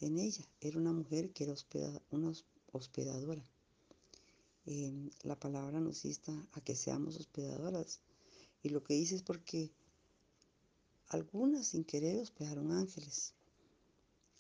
en 0.01 0.19
ella. 0.19 0.49
Era 0.61 0.79
una 0.79 0.93
mujer 0.93 1.33
que 1.33 1.45
era 1.45 1.55
una 2.11 2.33
hospedadora. 2.73 3.45
Em, 4.67 5.11
la 5.23 5.39
palabra 5.39 5.81
nos 5.81 6.05
insta 6.05 6.33
a 6.53 6.61
que 6.61 6.77
seamos 6.77 7.17
hospedadoras. 7.17 8.01
Y 8.63 8.69
lo 8.69 8.83
que 8.83 8.95
dice 8.95 9.17
es 9.17 9.23
porque 9.23 9.73
algunas 11.09 11.67
sin 11.67 11.85
querer 11.85 12.21
hospedaron 12.21 12.73
ángeles. 12.73 13.35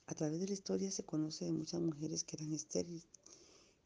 A 0.07 0.15
través 0.15 0.41
de 0.41 0.47
la 0.47 0.55
historia 0.55 0.91
se 0.91 1.05
conoce 1.05 1.45
de 1.45 1.53
muchas 1.53 1.81
mujeres 1.81 2.25
que 2.25 2.37
eran 2.37 2.53
estériles. 2.53 3.07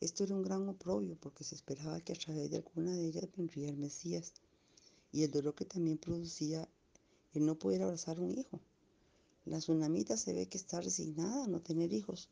Esto 0.00 0.24
era 0.24 0.36
un 0.36 0.42
gran 0.42 0.68
oprobio 0.68 1.16
porque 1.18 1.42
se 1.42 1.54
esperaba 1.54 2.00
que 2.00 2.12
a 2.12 2.16
través 2.16 2.50
de 2.50 2.58
alguna 2.58 2.92
de 2.92 3.06
ellas 3.06 3.28
vendría 3.36 3.68
el 3.68 3.76
Mesías. 3.76 4.32
Y 5.10 5.22
el 5.22 5.30
dolor 5.30 5.54
que 5.54 5.64
también 5.64 5.98
producía 5.98 6.68
el 7.34 7.44
no 7.46 7.58
poder 7.58 7.82
abrazar 7.82 8.20
un 8.20 8.30
hijo. 8.30 8.60
La 9.44 9.58
tsunamita 9.58 10.16
se 10.16 10.32
ve 10.32 10.46
que 10.46 10.58
está 10.58 10.80
resignada 10.80 11.44
a 11.44 11.48
no 11.48 11.60
tener 11.60 11.92
hijos. 11.92 12.28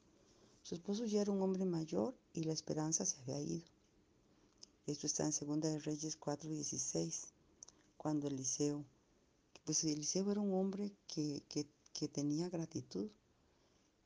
Su 0.62 0.74
esposo 0.74 1.04
ya 1.06 1.22
era 1.22 1.32
un 1.32 1.42
hombre 1.42 1.64
mayor 1.64 2.14
y 2.34 2.44
la 2.44 2.52
esperanza 2.52 3.06
se 3.06 3.20
había 3.22 3.40
ido. 3.40 3.64
Esto 4.86 5.06
está 5.06 5.24
en 5.24 5.32
Segunda 5.32 5.68
de 5.68 5.78
Reyes 5.78 6.18
4:16, 6.18 7.32
cuando 7.96 8.28
Eliseo, 8.28 8.84
pues 9.64 9.82
Eliseo 9.84 10.30
era 10.30 10.40
un 10.40 10.54
hombre 10.54 10.92
que, 11.08 11.42
que, 11.48 12.08
tenía 12.08 12.48
gratitud. 12.48 13.10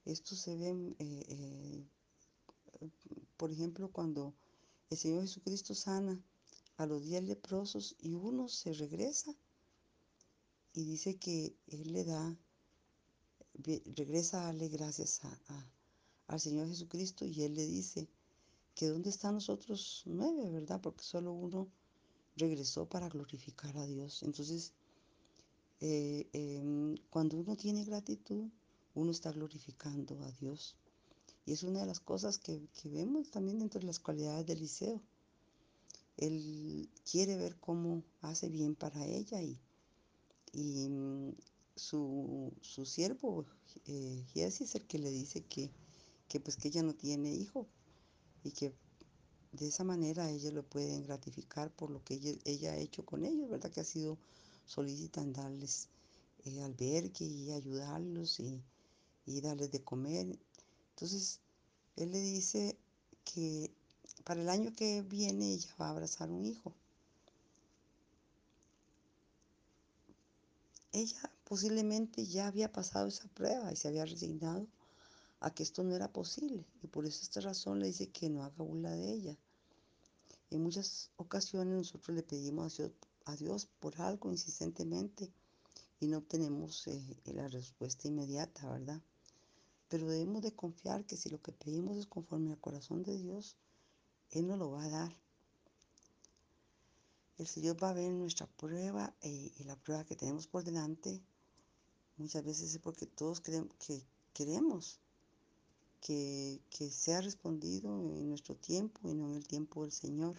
Esto 0.04 0.34
se 0.34 0.56
ve, 0.56 0.70
eh, 0.98 1.84
eh, 2.80 2.90
por 3.36 3.50
ejemplo, 3.50 3.90
cuando 3.90 4.32
el 4.88 4.96
Señor 4.96 5.22
Jesucristo 5.22 5.74
sana 5.74 6.18
a 6.76 6.86
los 6.86 7.02
diez 7.02 7.22
leprosos 7.24 7.96
y 8.00 8.14
uno 8.14 8.48
se 8.48 8.72
regresa 8.72 9.34
y 10.72 10.84
dice 10.84 11.16
que 11.16 11.56
Él 11.66 11.92
le 11.92 12.04
da, 12.04 12.36
regresa 13.94 14.42
a 14.42 14.44
darle 14.46 14.68
gracias 14.68 15.24
a, 15.24 15.70
al 16.28 16.40
Señor 16.40 16.68
Jesucristo 16.68 17.24
y 17.24 17.42
Él 17.42 17.54
le 17.54 17.66
dice 17.66 18.08
que 18.74 18.88
dónde 18.88 19.10
están 19.10 19.34
los 19.34 19.48
otros 19.48 20.02
nueve, 20.06 20.48
¿verdad? 20.50 20.80
Porque 20.80 21.02
solo 21.02 21.32
uno 21.32 21.68
regresó 22.36 22.88
para 22.88 23.08
glorificar 23.08 23.76
a 23.76 23.86
Dios. 23.86 24.22
Entonces, 24.22 24.72
eh, 25.80 26.28
em, 26.32 26.96
cuando 27.10 27.36
uno 27.36 27.56
tiene 27.56 27.84
gratitud, 27.84 28.48
uno 28.94 29.10
está 29.10 29.32
glorificando 29.32 30.22
a 30.22 30.30
Dios. 30.32 30.76
Y 31.46 31.52
es 31.52 31.62
una 31.62 31.80
de 31.80 31.86
las 31.86 32.00
cosas 32.00 32.38
que, 32.38 32.68
que 32.80 32.88
vemos 32.88 33.30
también 33.30 33.58
dentro 33.58 33.80
de 33.80 33.86
las 33.86 33.98
cualidades 33.98 34.46
de 34.46 34.52
Eliseo. 34.52 35.02
Él 36.16 36.88
quiere 37.10 37.36
ver 37.36 37.56
cómo 37.56 38.04
hace 38.20 38.48
bien 38.48 38.76
para 38.76 39.04
ella 39.06 39.42
y, 39.42 39.58
y 40.52 40.88
mm, 40.88 41.34
su, 41.76 42.52
su 42.60 42.84
siervo, 42.84 43.46
eh, 43.86 44.24
es 44.34 44.74
el 44.74 44.86
que 44.86 44.98
le 44.98 45.10
dice 45.10 45.42
que, 45.42 45.70
que 46.28 46.40
pues 46.40 46.56
que 46.56 46.68
ella 46.68 46.82
no 46.82 46.94
tiene 46.94 47.32
hijo 47.32 47.66
y 48.44 48.52
que 48.52 48.72
de 49.52 49.66
esa 49.68 49.84
manera 49.84 50.30
ella 50.30 50.50
lo 50.52 50.62
pueden 50.62 51.02
gratificar 51.02 51.70
por 51.70 51.90
lo 51.90 52.02
que 52.04 52.38
ella, 52.44 52.72
ha 52.72 52.76
hecho 52.76 53.04
con 53.04 53.24
ellos, 53.24 53.50
¿verdad? 53.50 53.70
Que 53.70 53.80
ha 53.80 53.84
sido 53.84 54.18
solícita 54.66 55.20
en 55.20 55.32
darles 55.32 55.88
eh, 56.44 56.62
albergue 56.62 57.24
y 57.24 57.50
ayudarlos 57.52 58.40
y, 58.40 58.62
y 59.26 59.40
darles 59.40 59.72
de 59.72 59.82
comer. 59.82 60.38
Entonces, 60.90 61.40
él 61.96 62.12
le 62.12 62.20
dice 62.20 62.78
que 63.24 63.70
para 64.24 64.40
el 64.40 64.48
año 64.48 64.72
que 64.72 65.02
viene 65.02 65.52
ella 65.52 65.74
va 65.80 65.88
a 65.88 65.90
abrazar 65.90 66.30
un 66.30 66.44
hijo. 66.44 66.74
Ella 70.92 71.30
posiblemente 71.44 72.26
ya 72.26 72.48
había 72.48 72.72
pasado 72.72 73.06
esa 73.06 73.28
prueba 73.28 73.72
y 73.72 73.76
se 73.76 73.88
había 73.88 74.04
resignado 74.04 74.66
a 75.38 75.54
que 75.54 75.62
esto 75.62 75.84
no 75.84 75.94
era 75.94 76.12
posible 76.12 76.66
y 76.82 76.88
por 76.88 77.06
eso 77.06 77.22
esta 77.22 77.40
razón 77.40 77.78
le 77.78 77.86
dice 77.86 78.10
que 78.10 78.28
no 78.28 78.42
haga 78.42 78.64
burla 78.64 78.90
de 78.90 79.12
ella. 79.12 79.38
En 80.50 80.62
muchas 80.62 81.10
ocasiones 81.16 81.74
nosotros 81.74 82.16
le 82.16 82.24
pedimos 82.24 82.82
a 83.24 83.36
Dios, 83.36 83.66
por 83.78 84.00
algo 84.00 84.32
insistentemente 84.32 85.32
y 86.00 86.08
no 86.08 86.18
obtenemos 86.18 86.88
eh, 86.88 87.16
la 87.26 87.46
respuesta 87.46 88.08
inmediata, 88.08 88.68
¿verdad? 88.68 89.00
Pero 89.88 90.08
debemos 90.08 90.42
de 90.42 90.56
confiar 90.56 91.04
que 91.04 91.16
si 91.16 91.30
lo 91.30 91.40
que 91.40 91.52
pedimos 91.52 91.96
es 91.98 92.06
conforme 92.06 92.50
al 92.50 92.58
corazón 92.58 93.04
de 93.04 93.16
Dios, 93.16 93.56
Él 94.30 94.48
nos 94.48 94.58
lo 94.58 94.72
va 94.72 94.84
a 94.84 94.88
dar. 94.88 95.16
El 97.40 97.46
Señor 97.46 97.82
va 97.82 97.88
a 97.88 97.94
ver 97.94 98.12
nuestra 98.12 98.46
prueba 98.46 99.14
eh, 99.22 99.50
y 99.56 99.64
la 99.64 99.74
prueba 99.74 100.04
que 100.04 100.14
tenemos 100.14 100.46
por 100.46 100.62
delante. 100.62 101.22
Muchas 102.18 102.44
veces 102.44 102.74
es 102.74 102.78
porque 102.80 103.06
todos 103.06 103.40
creemos 103.40 103.74
que 103.78 104.04
queremos 104.34 105.00
que, 106.02 106.60
sea 106.90 107.22
respondido 107.22 107.88
en 108.14 108.28
nuestro 108.28 108.56
tiempo 108.56 109.08
y 109.08 109.14
no 109.14 109.30
en 109.30 109.36
el 109.36 109.48
tiempo 109.48 109.84
del 109.84 109.92
Señor. 109.92 110.36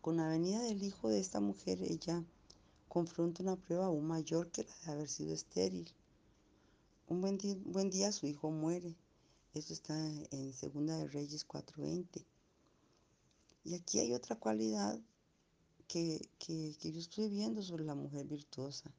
Con 0.00 0.16
la 0.16 0.26
venida 0.26 0.60
del 0.62 0.82
hijo 0.82 1.08
de 1.08 1.20
esta 1.20 1.38
mujer, 1.38 1.80
ella 1.82 2.24
confronta 2.88 3.44
una 3.44 3.54
prueba 3.54 3.86
aún 3.86 4.08
mayor 4.08 4.50
que 4.50 4.64
la 4.64 4.74
de 4.86 4.90
haber 4.90 5.08
sido 5.08 5.34
estéril. 5.34 5.88
Un 7.06 7.20
buen 7.20 7.38
día, 7.38 7.56
buen 7.64 7.90
día 7.90 8.10
su 8.10 8.26
hijo 8.26 8.50
muere. 8.50 8.96
Esto 9.54 9.72
está 9.72 9.96
en 10.32 10.52
Segunda 10.52 10.96
de 10.96 11.06
Reyes 11.06 11.46
4:20. 11.46 12.26
Y 13.66 13.74
aquí 13.74 13.98
hay 13.98 14.14
otra 14.14 14.36
cualidad 14.36 14.96
que, 15.88 16.30
que, 16.38 16.72
yo 16.80 17.00
estoy 17.00 17.28
viendo 17.28 17.64
sobre 17.64 17.82
la 17.84 17.96
mujer 17.96 18.24
virtuosa, 18.24 18.94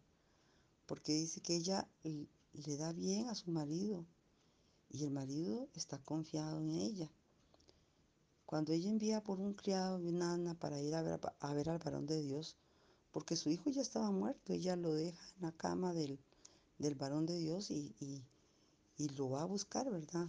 porque 0.85 1.13
dice 1.13 1.39
que 1.39 1.55
ella 1.55 1.87
le 2.03 2.75
da 2.75 2.91
bien 2.91 3.29
a 3.29 3.35
su 3.35 3.49
marido, 3.49 4.05
y 4.89 5.05
el 5.05 5.11
marido 5.11 5.69
está 5.73 5.99
confiado 5.99 6.59
en 6.59 6.71
ella. 6.71 7.09
Cuando 8.45 8.73
ella 8.73 8.89
envía 8.89 9.23
por 9.23 9.39
un 9.39 9.53
criado 9.53 10.01
y 10.01 10.09
una 10.09 10.33
ana 10.33 10.53
para 10.53 10.81
ir 10.81 10.95
a 10.95 11.01
ver, 11.01 11.21
a 11.39 11.53
ver 11.53 11.69
al 11.69 11.79
varón 11.79 12.05
de 12.05 12.21
Dios, 12.21 12.57
porque 13.13 13.37
su 13.37 13.49
hijo 13.49 13.69
ya 13.69 13.81
estaba 13.81 14.11
muerto, 14.11 14.51
ella 14.51 14.75
lo 14.75 14.93
deja 14.93 15.25
en 15.37 15.43
la 15.43 15.53
cama 15.53 15.93
del, 15.93 16.19
del 16.77 16.95
varón 16.95 17.25
de 17.25 17.37
Dios 17.37 17.71
y, 17.71 17.95
y, 18.01 18.21
lo 19.15 19.29
va 19.29 19.43
a 19.43 19.45
buscar, 19.45 19.89
¿verdad? 19.89 20.27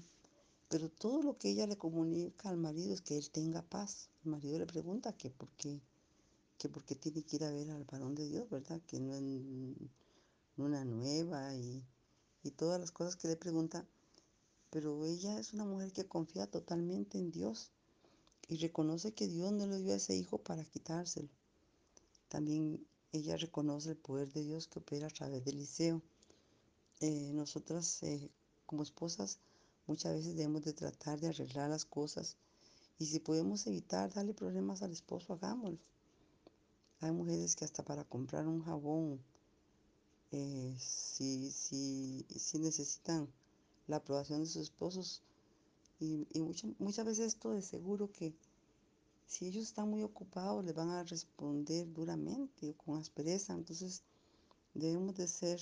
Pero 0.68 0.90
todo 0.90 1.22
lo 1.22 1.38
que 1.38 1.50
ella 1.50 1.66
le 1.66 1.78
comunica 1.78 2.48
al 2.48 2.59
marido 2.59 2.94
es 2.94 3.00
que 3.00 3.16
él 3.16 3.31
tenga 3.31 3.62
paz. 3.62 4.11
El 4.24 4.33
marido 4.33 4.59
le 4.59 4.66
pregunta 4.66 5.16
que 5.16 5.31
por 5.31 5.48
qué, 5.50 5.81
que 6.59 6.68
por 6.68 6.85
qué 6.85 6.94
tiene 6.94 7.22
que 7.22 7.37
ir 7.37 7.44
a 7.44 7.50
ver 7.50 7.70
al 7.70 7.85
varón 7.85 8.14
de 8.14 8.28
Dios, 8.28 8.48
¿verdad? 8.50 8.81
Que 8.87 9.00
no 9.00 9.14
es 9.14 9.22
una 10.57 10.85
nueva 10.85 11.54
y, 11.54 11.83
y 12.42 12.50
todas 12.50 12.81
las 12.81 12.90
cosas 12.90 13.16
que 13.16 13.28
le 13.28 13.37
pregunta 13.37 13.87
pero 14.70 15.04
ella 15.07 15.38
es 15.38 15.54
una 15.54 15.64
mujer 15.64 15.92
que 15.92 16.07
confía 16.07 16.46
totalmente 16.46 17.18
en 17.18 17.31
Dios 17.31 17.70
y 18.48 18.57
reconoce 18.57 19.14
que 19.14 19.26
Dios 19.26 19.52
no 19.52 19.66
le 19.66 19.78
dio 19.78 19.94
a 19.94 19.96
ese 19.96 20.14
hijo 20.14 20.38
para 20.38 20.64
quitárselo. 20.64 21.28
También 22.28 22.87
ella 23.12 23.37
reconoce 23.37 23.90
el 23.90 23.96
poder 23.96 24.31
de 24.33 24.42
Dios 24.42 24.68
que 24.68 24.78
opera 24.78 25.07
a 25.07 25.11
través 25.11 25.44
del 25.44 25.57
liceo. 25.57 26.02
Eh, 27.00 27.31
nosotras 27.33 28.02
eh, 28.02 28.31
como 28.66 28.83
esposas 28.83 29.38
muchas 29.88 30.14
veces 30.14 30.37
debemos 30.37 30.62
de 30.62 30.72
tratar 30.72 31.18
de 31.18 31.29
arreglar 31.29 31.68
las 31.70 31.85
cosas 31.85 32.37
y 32.98 33.07
si 33.07 33.20
podemos 33.20 33.66
evitar 33.66 34.12
darle 34.12 34.35
problemas 34.35 34.83
al 34.83 34.92
esposo, 34.92 35.33
hagámoslo. 35.33 35.79
Hay 37.01 37.12
mujeres 37.12 37.55
que 37.55 37.64
hasta 37.64 37.85
para 37.85 38.05
comprar 38.05 38.46
un 38.48 38.62
jabón, 38.62 39.20
eh, 40.33 40.77
si, 40.79 41.51
si, 41.51 42.27
si 42.29 42.59
necesitan 42.59 43.29
la 43.87 43.96
aprobación 43.96 44.40
de 44.40 44.46
sus 44.46 44.62
esposos. 44.62 45.22
Y, 46.01 46.27
muchas 46.79 47.07
veces 47.07 47.27
esto 47.35 47.53
de 47.53 47.62
seguro 47.62 48.11
que 48.12 48.35
si 49.27 49.46
ellos 49.46 49.64
están 49.64 49.90
muy 49.90 50.03
ocupados 50.03 50.64
les 50.64 50.74
van 50.74 50.90
a 50.90 51.05
responder 51.05 51.92
duramente 51.92 52.70
o 52.70 52.77
con 52.77 52.98
aspereza. 52.98 53.53
Entonces 53.53 54.03
debemos 54.74 55.14
de 55.16 55.29
ser, 55.29 55.61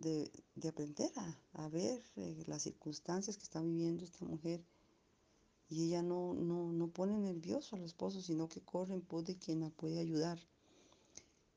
de, 0.00 0.30
aprender 0.68 1.10
a, 1.52 1.68
ver 1.68 2.02
eh, 2.16 2.44
las 2.46 2.62
circunstancias 2.62 3.36
que 3.36 3.42
está 3.42 3.60
viviendo 3.60 4.04
esta 4.04 4.24
mujer. 4.24 4.64
Y 5.68 5.86
ella 5.86 6.02
no, 6.02 6.34
no, 6.34 6.72
no 6.72 6.88
pone 6.88 7.18
nervioso 7.18 7.76
al 7.76 7.84
esposo, 7.84 8.22
sino 8.22 8.48
que 8.48 8.62
corre 8.62 8.94
en 8.94 9.02
pos 9.02 9.24
de 9.24 9.36
quien 9.36 9.60
la 9.60 9.70
puede 9.70 9.98
ayudar. 9.98 10.38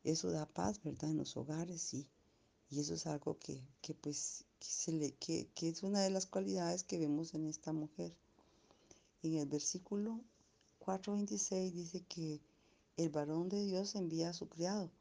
Eso 0.03 0.31
da 0.31 0.45
paz, 0.45 0.81
¿verdad? 0.83 1.11
En 1.11 1.17
los 1.17 1.37
hogares 1.37 1.93
y, 1.93 2.07
y 2.69 2.79
eso 2.79 2.95
es 2.95 3.05
algo 3.07 3.37
que, 3.37 3.63
que 3.81 3.93
pues 3.93 4.43
que, 4.59 5.69
es 5.69 5.83
una 5.83 6.01
de 6.01 6.09
las 6.09 6.25
cualidades 6.25 6.83
que 6.83 6.99
vemos 6.99 7.33
en 7.33 7.47
esta 7.47 7.73
mujer. 7.73 8.15
En 9.23 9.35
el 9.35 9.47
versículo 9.47 10.19
4.26 10.79 11.71
dice 11.71 12.01
que 12.01 12.41
el 12.97 13.09
varón 13.09 13.49
de 13.49 13.63
Dios 13.63 13.95
envía 13.95 14.29
a 14.29 14.33
su 14.33 14.47
criado 14.49 14.91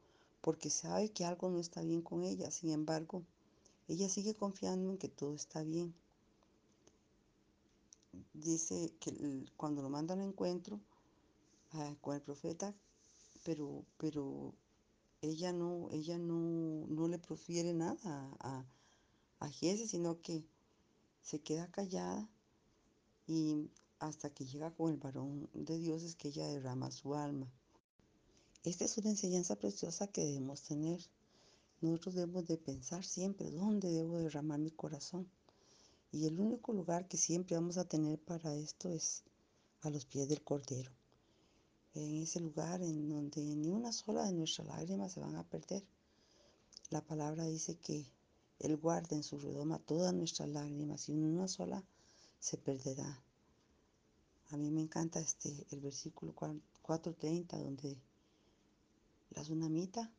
porque 0.41 0.71
sabe 0.71 1.11
que 1.11 1.25
algo 1.25 1.51
no 1.51 1.59
está 1.59 1.83
bien 1.83 2.03
con 2.03 2.25
ella. 2.25 2.51
Sin 2.51 2.71
embargo, 2.71 3.23
ella 3.89 4.09
sigue 4.09 4.35
confiando 4.35 4.91
en 4.91 4.99
que 4.99 5.09
todo 5.09 5.35
está 5.35 5.63
bien. 5.63 5.95
Dice 8.33 8.93
que 9.01 9.47
cuando 9.57 9.83
lo 9.83 9.91
manda 9.91 10.15
al 10.15 10.21
encuentro 10.21 10.81
ah, 11.73 11.95
con 12.01 12.15
el 12.15 12.23
profeta, 12.23 12.75
pero, 13.45 13.85
pero 13.99 14.55
ella 15.23 15.53
no, 15.53 15.89
ella 15.91 16.19
no, 16.19 16.87
no 16.89 17.09
le 17.09 17.19
profiere 17.19 17.73
nada 17.75 17.99
a, 18.41 18.65
a 19.41 19.53
sino 19.53 20.21
que 20.21 20.45
se 21.23 21.41
queda 21.41 21.71
callada 21.71 22.29
y 23.27 23.71
hasta 23.99 24.31
que 24.31 24.45
llega 24.45 24.71
con 24.71 24.91
el 24.91 24.97
varón 24.97 25.49
de 25.53 25.79
Dios 25.79 26.03
es 26.03 26.17
que 26.17 26.29
ella 26.29 26.47
derrama 26.47 26.91
su 26.91 27.15
alma. 27.15 27.51
Esta 28.63 28.85
es 28.85 28.99
una 28.99 29.09
enseñanza 29.09 29.57
preciosa 29.57 30.09
que 30.09 30.23
debemos 30.23 30.61
tener. 30.63 31.01
Nosotros 31.81 32.15
debemos 32.15 32.47
de 32.47 32.59
pensar 32.59 33.03
siempre 33.05 33.51
dónde 33.51 33.91
debo 33.91 34.19
derramar 34.19 34.59
mi 34.59 34.71
corazón. 34.71 35.31
Y 36.13 36.27
el 36.27 36.39
único 36.39 36.75
lugar 36.75 37.09
que 37.09 37.17
siempre 37.17 37.57
vamos 37.57 37.79
a 37.79 37.87
tener 37.87 38.19
para 38.19 38.55
esto 38.55 38.91
es 38.91 39.23
a 39.81 39.89
los 39.89 40.05
pies 40.05 40.29
del 40.29 40.43
Cordero. 40.43 40.93
En 41.95 42.17
ese 42.17 42.39
lugar 42.39 42.83
en 42.83 43.09
donde 43.09 43.41
ni 43.41 43.71
una 43.71 43.93
sola 43.93 44.25
de 44.25 44.35
nuestras 44.35 44.69
lágrimas 44.69 45.13
se 45.13 45.21
van 45.21 45.37
a 45.37 45.49
perder. 45.49 45.83
La 46.91 47.01
palabra 47.01 47.47
dice 47.47 47.79
que 47.79 48.05
él 48.59 48.77
guarda 48.77 49.17
en 49.17 49.23
su 49.23 49.39
redoma 49.39 49.79
todas 49.79 50.13
nuestras 50.13 50.51
lágrimas 50.51 51.09
y 51.09 51.13
una 51.13 51.49
sola 51.49 51.83
se 52.39 52.59
perderá. 52.59 53.23
A 54.51 54.59
mí 54.59 54.71
me 54.71 54.83
encanta 54.83 55.19
este, 55.19 55.67
el 55.71 55.81
versículo 55.81 56.35
4.30 56.35 57.57
donde 57.57 57.97
la 59.31 59.43
tsunamita 59.43 60.11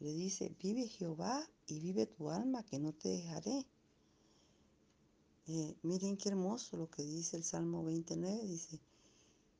le 0.00 0.12
dice, 0.12 0.54
vive 0.62 0.88
Jehová 0.88 1.46
y 1.66 1.78
vive 1.80 2.06
tu 2.06 2.30
alma, 2.30 2.62
que 2.64 2.78
no 2.78 2.92
te 2.92 3.08
dejaré. 3.08 3.66
Eh, 5.46 5.76
miren 5.82 6.16
qué 6.16 6.30
hermoso 6.30 6.76
lo 6.76 6.90
que 6.90 7.02
dice 7.02 7.36
el 7.36 7.44
Salmo 7.44 7.84
29, 7.84 8.46
dice, 8.46 8.80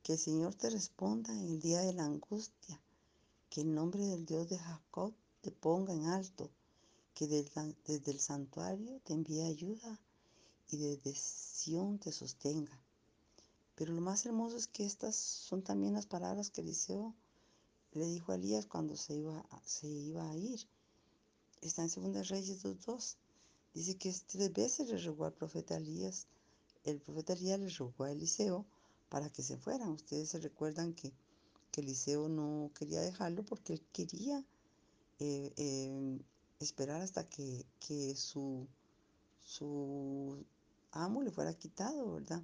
que 0.03 0.13
el 0.13 0.19
Señor 0.19 0.55
te 0.55 0.69
responda 0.69 1.31
en 1.31 1.45
el 1.45 1.59
día 1.59 1.81
de 1.81 1.93
la 1.93 2.05
angustia, 2.05 2.81
que 3.49 3.61
el 3.61 3.73
nombre 3.73 4.03
del 4.05 4.25
Dios 4.25 4.49
de 4.49 4.57
Jacob 4.57 5.13
te 5.41 5.51
ponga 5.51 5.93
en 5.93 6.05
alto, 6.05 6.49
que 7.13 7.27
desde, 7.27 8.11
el 8.11 8.19
santuario 8.19 8.99
te 9.03 9.13
envíe 9.13 9.41
ayuda 9.41 9.99
y 10.69 10.77
desde 10.77 11.13
Sión 11.13 11.99
te 11.99 12.11
sostenga. 12.11 12.81
Pero 13.75 13.93
lo 13.93 14.01
más 14.01 14.25
hermoso 14.25 14.57
es 14.57 14.67
que 14.67 14.85
estas 14.85 15.15
son 15.15 15.61
también 15.61 15.93
las 15.93 16.07
palabras 16.07 16.49
que 16.49 16.61
Eliseo 16.61 17.13
le 17.93 18.05
dijo 18.05 18.31
a 18.31 18.35
Elías 18.35 18.65
cuando 18.65 18.95
se 18.95 19.15
iba, 19.15 19.45
se 19.65 19.87
iba 19.87 20.29
a 20.29 20.35
ir. 20.35 20.59
Está 21.61 21.83
en 21.83 22.13
2 22.13 22.27
Reyes 22.29 22.63
2.2. 22.63 23.15
Dice 23.73 23.95
que 23.97 24.13
tres 24.27 24.53
veces 24.53 24.89
le 24.89 24.97
rogó 24.97 25.25
al 25.25 25.33
profeta 25.33 25.77
Elías. 25.77 26.27
El 26.83 26.99
profeta 26.99 27.33
Elías 27.33 27.59
le 27.59 27.69
rogó 27.69 28.05
a 28.05 28.11
Eliseo 28.11 28.65
para 29.09 29.29
que 29.29 29.43
se 29.43 29.57
fueran. 29.57 29.89
Ustedes 29.89 30.29
se 30.29 30.39
recuerdan 30.39 30.93
que, 30.93 31.13
que 31.71 31.81
Eliseo 31.81 32.29
no 32.29 32.71
quería 32.73 33.01
dejarlo 33.01 33.43
porque 33.43 33.73
él 33.73 33.81
quería 33.93 34.43
eh, 35.19 35.53
eh, 35.57 36.19
esperar 36.59 37.01
hasta 37.01 37.27
que, 37.29 37.65
que 37.79 38.15
su, 38.15 38.67
su 39.43 40.43
amo 40.91 41.21
le 41.21 41.31
fuera 41.31 41.53
quitado, 41.53 42.13
¿verdad? 42.13 42.41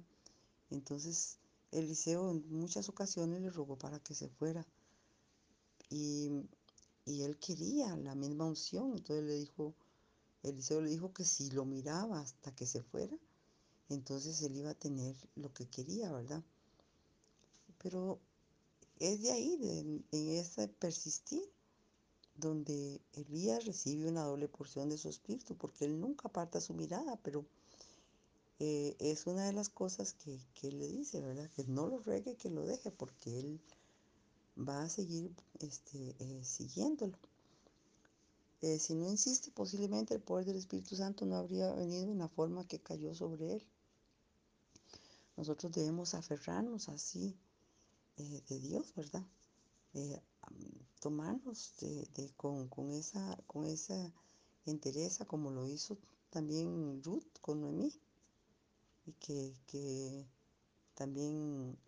Entonces 0.70 1.38
Eliseo 1.72 2.30
en 2.30 2.44
muchas 2.50 2.88
ocasiones 2.88 3.40
le 3.40 3.50
rogó 3.50 3.76
para 3.76 3.98
que 3.98 4.14
se 4.14 4.28
fuera. 4.28 4.66
Y, 5.90 6.30
y 7.06 7.22
él 7.22 7.38
quería 7.38 7.96
la 7.96 8.14
misma 8.14 8.46
unción. 8.46 8.92
Entonces 8.96 9.24
le 9.24 9.34
dijo, 9.34 9.74
Eliseo 10.42 10.80
le 10.80 10.90
dijo 10.90 11.12
que 11.12 11.24
si 11.24 11.50
lo 11.50 11.64
miraba 11.64 12.20
hasta 12.20 12.54
que 12.54 12.66
se 12.66 12.82
fuera, 12.82 13.16
entonces 13.88 14.42
él 14.42 14.56
iba 14.56 14.70
a 14.70 14.74
tener 14.74 15.16
lo 15.36 15.52
que 15.52 15.66
quería, 15.66 16.12
¿verdad? 16.12 16.42
Pero 17.78 18.18
es 18.98 19.22
de 19.22 19.30
ahí, 19.30 19.56
de, 19.56 19.80
en 19.80 20.28
ese 20.30 20.68
persistir, 20.68 21.42
donde 22.36 23.00
Elías 23.14 23.64
recibe 23.64 24.08
una 24.08 24.24
doble 24.24 24.48
porción 24.48 24.88
de 24.88 24.98
su 24.98 25.08
espíritu, 25.08 25.56
porque 25.56 25.84
él 25.84 26.00
nunca 26.00 26.28
aparta 26.28 26.60
su 26.60 26.72
mirada, 26.72 27.16
pero 27.22 27.44
eh, 28.60 28.96
es 29.00 29.26
una 29.26 29.46
de 29.46 29.52
las 29.52 29.68
cosas 29.68 30.14
que, 30.14 30.38
que, 30.54 30.68
él 30.68 30.78
le 30.78 30.88
dice, 30.88 31.20
¿verdad? 31.20 31.50
Que 31.50 31.64
no 31.64 31.86
lo 31.86 31.98
ruegue, 31.98 32.36
que 32.36 32.50
lo 32.50 32.64
deje, 32.64 32.90
porque 32.90 33.38
él 33.38 33.60
va 34.58 34.82
a 34.82 34.88
seguir 34.88 35.34
este, 35.60 36.14
eh, 36.18 36.44
siguiéndolo. 36.44 37.16
Eh, 38.60 38.78
si 38.78 38.94
no 38.94 39.08
insiste, 39.08 39.50
posiblemente 39.52 40.14
el 40.14 40.20
poder 40.20 40.46
del 40.46 40.56
Espíritu 40.56 40.96
Santo 40.96 41.24
no 41.24 41.36
habría 41.36 41.72
venido 41.74 42.10
en 42.10 42.18
la 42.18 42.28
forma 42.28 42.66
que 42.66 42.80
cayó 42.80 43.14
sobre 43.14 43.54
él. 43.54 43.66
Nosotros 45.36 45.72
debemos 45.72 46.14
aferrarnos 46.14 46.88
así 46.88 47.36
eh, 48.16 48.42
de 48.48 48.58
Dios, 48.58 48.92
¿verdad? 48.96 49.24
Tomarnos 51.00 51.74
de, 51.80 52.08
de, 52.14 52.30
con, 52.36 52.68
con, 52.68 52.90
esa, 52.90 53.36
con 53.46 53.64
esa 53.64 54.12
entereza 54.66 55.24
como 55.24 55.50
lo 55.50 55.66
hizo 55.66 55.96
también 56.30 57.02
Ruth 57.02 57.38
con 57.40 57.60
Noemí 57.60 57.92
y 59.06 59.12
que, 59.12 59.54
que 59.66 60.26
también 60.94 61.78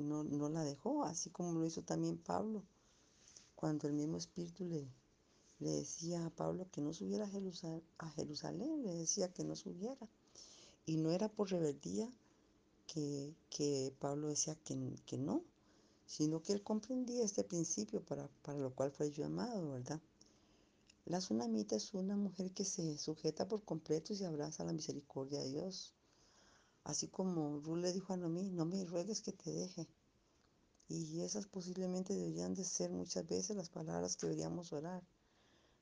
no, 0.00 0.24
no, 0.24 0.48
la 0.48 0.64
dejó, 0.64 1.04
así 1.04 1.30
como 1.30 1.52
lo 1.52 1.66
hizo 1.66 1.82
también 1.82 2.18
Pablo, 2.18 2.62
cuando 3.54 3.86
el 3.86 3.94
mismo 3.94 4.16
Espíritu 4.16 4.64
le, 4.64 4.86
le 5.60 5.70
decía 5.70 6.24
a 6.26 6.30
Pablo 6.30 6.66
que 6.70 6.80
no 6.80 6.92
subiera 6.92 7.24
a 7.24 7.28
Jerusalén, 7.28 7.82
a 7.98 8.10
Jerusalén, 8.10 8.82
le 8.82 8.94
decía 8.94 9.32
que 9.32 9.44
no 9.44 9.54
subiera. 9.54 10.08
Y 10.86 10.96
no 10.96 11.12
era 11.12 11.28
por 11.28 11.50
rebeldía 11.50 12.10
que, 12.86 13.34
que 13.50 13.94
Pablo 14.00 14.28
decía 14.28 14.56
que, 14.64 14.96
que, 15.06 15.18
no, 15.18 15.42
sino 16.06 16.42
que 16.42 16.52
él 16.54 16.62
comprendía 16.62 17.24
este 17.24 17.44
principio 17.44 18.02
para, 18.04 18.28
para 18.42 18.58
lo 18.58 18.74
cual 18.74 18.90
fue 18.90 19.10
llamado, 19.10 19.72
¿verdad? 19.72 20.00
La 21.04 21.18
tsunamita 21.18 21.76
es 21.76 21.92
una 21.94 22.16
mujer 22.16 22.52
que 22.52 22.64
se 22.64 22.96
sujeta 22.98 23.46
por 23.46 23.62
completo 23.64 24.12
y 24.12 24.16
se 24.16 24.26
abraza 24.26 24.62
a 24.62 24.66
la 24.66 24.72
misericordia 24.72 25.40
de 25.40 25.50
Dios. 25.50 25.92
Así 26.84 27.08
como 27.08 27.60
Ruth 27.60 27.78
le 27.78 27.92
dijo 27.92 28.12
a 28.12 28.16
Noemí, 28.16 28.50
no 28.50 28.64
me 28.64 28.84
ruegues 28.84 29.20
que 29.22 29.32
te 29.32 29.50
deje. 29.50 29.88
Y 30.88 31.20
esas 31.20 31.46
posiblemente 31.46 32.14
deberían 32.14 32.54
de 32.54 32.64
ser 32.64 32.90
muchas 32.90 33.26
veces 33.26 33.56
las 33.56 33.70
palabras 33.70 34.16
que 34.16 34.26
deberíamos 34.26 34.72
orar. 34.72 35.02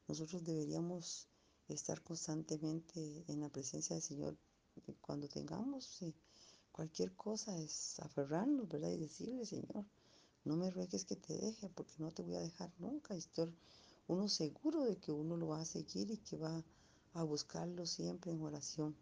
Nosotros 0.07 0.45
deberíamos 0.45 1.29
estar 1.69 2.03
constantemente 2.03 3.25
en 3.29 3.41
la 3.41 3.49
presencia 3.49 3.95
del 3.95 4.03
Señor 4.03 4.37
cuando 5.01 5.29
tengamos 5.29 6.05
cualquier 6.73 7.15
cosa, 7.17 7.59
es 7.59 7.99
aferrarnos, 8.01 8.69
¿verdad? 8.69 8.91
Y 8.91 8.99
decirle, 8.99 9.45
Señor, 9.45 9.85
no 10.45 10.57
me 10.57 10.71
ruegues 10.71 11.05
que 11.05 11.17
te 11.17 11.37
deje, 11.37 11.69
porque 11.71 11.95
no 11.99 12.11
te 12.13 12.23
voy 12.23 12.37
a 12.37 12.41
dejar 12.41 12.73
nunca. 12.79 13.15
Y 13.15 13.19
estar 13.19 13.49
uno 14.07 14.29
seguro 14.29 14.85
de 14.85 14.97
que 14.97 15.13
uno 15.13 15.37
lo 15.37 15.49
va 15.49 15.61
a 15.61 15.65
seguir 15.65 16.11
y 16.11 16.19
que 16.19 16.37
va 16.37 16.65
a 17.15 17.23
buscarlo 17.25 17.87
siempre 17.87 18.31
en 18.31 18.41
oración. 18.43 18.97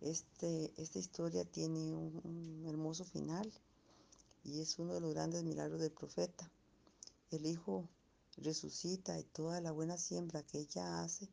Este, 0.00 0.72
esta 0.78 0.98
historia 0.98 1.44
tiene 1.44 1.94
un, 1.94 2.64
hermoso 2.66 3.04
final 3.04 3.52
y 4.44 4.60
es 4.60 4.78
uno 4.78 4.94
de 4.94 5.00
los 5.00 5.12
grandes 5.12 5.44
milagros 5.44 5.78
del 5.78 5.92
profeta. 5.92 6.50
El 7.30 7.44
Hijo 7.44 7.86
resucita 8.38 9.18
y 9.18 9.24
toda 9.24 9.60
la 9.60 9.72
buena 9.72 9.98
siembra 9.98 10.42
que 10.42 10.60
ella 10.60 11.02
hace 11.02 11.28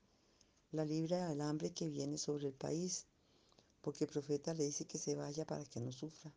la 0.73 0.83
libra 0.83 1.29
del 1.29 1.39
hambre 1.39 1.71
que 1.71 1.87
viene 1.87 2.17
sobre 2.17 2.47
el 2.47 2.53
país, 2.53 3.05
porque 3.81 4.03
el 4.03 4.09
profeta 4.09 4.53
le 4.53 4.65
dice 4.65 4.83
que 4.83 4.97
se 4.97 5.15
vaya 5.15 5.45
para 5.45 5.63
que 5.63 5.79
no 5.79 5.93
sufra. 5.93 6.33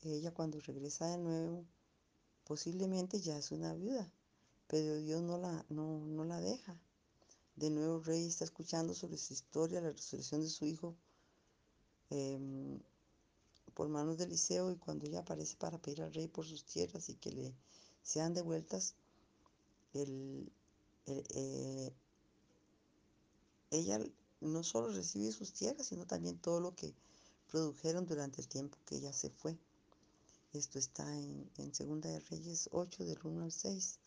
Ella 0.00 0.32
cuando 0.32 0.58
regresa 0.58 1.06
de 1.08 1.18
nuevo, 1.18 1.66
posiblemente 2.44 3.20
ya 3.20 3.36
es 3.36 3.52
una 3.52 3.74
viuda, 3.74 4.10
pero 4.68 4.96
Dios 4.96 5.20
no 5.20 5.36
la, 5.36 5.66
no, 5.68 5.98
no 6.06 6.24
la 6.24 6.40
deja. 6.40 6.80
De 7.56 7.68
nuevo 7.68 7.98
el 7.98 8.04
rey 8.04 8.26
está 8.26 8.44
escuchando 8.44 8.94
sobre 8.94 9.18
su 9.18 9.34
historia, 9.34 9.82
la 9.82 9.90
resurrección 9.90 10.40
de 10.40 10.48
su 10.48 10.64
hijo 10.64 10.96
eh, 12.14 12.38
por 13.74 13.88
manos 13.88 14.18
de 14.18 14.24
Eliseo 14.24 14.70
y 14.70 14.76
cuando 14.76 15.06
ella 15.06 15.20
aparece 15.20 15.56
para 15.56 15.80
pedir 15.80 16.02
al 16.02 16.12
rey 16.12 16.28
por 16.28 16.44
sus 16.44 16.64
tierras 16.64 17.08
y 17.08 17.14
que 17.14 17.32
le 17.32 17.54
sean 18.02 18.34
devueltas, 18.34 18.94
el, 19.94 20.52
eh, 21.06 21.92
ella 23.70 23.98
no 24.40 24.62
solo 24.62 24.88
recibe 24.88 25.32
sus 25.32 25.54
tierras, 25.54 25.86
sino 25.86 26.06
también 26.06 26.36
todo 26.38 26.60
lo 26.60 26.74
que 26.74 26.94
produjeron 27.50 28.06
durante 28.06 28.42
el 28.42 28.48
tiempo 28.48 28.76
que 28.84 28.96
ella 28.96 29.12
se 29.12 29.30
fue. 29.30 29.56
Esto 30.52 30.78
está 30.78 31.18
en, 31.18 31.50
en 31.56 31.74
Segunda 31.74 32.10
de 32.10 32.20
Reyes 32.20 32.68
8, 32.72 33.04
del 33.04 33.18
1 33.24 33.44
al 33.44 33.52
6. 33.52 33.98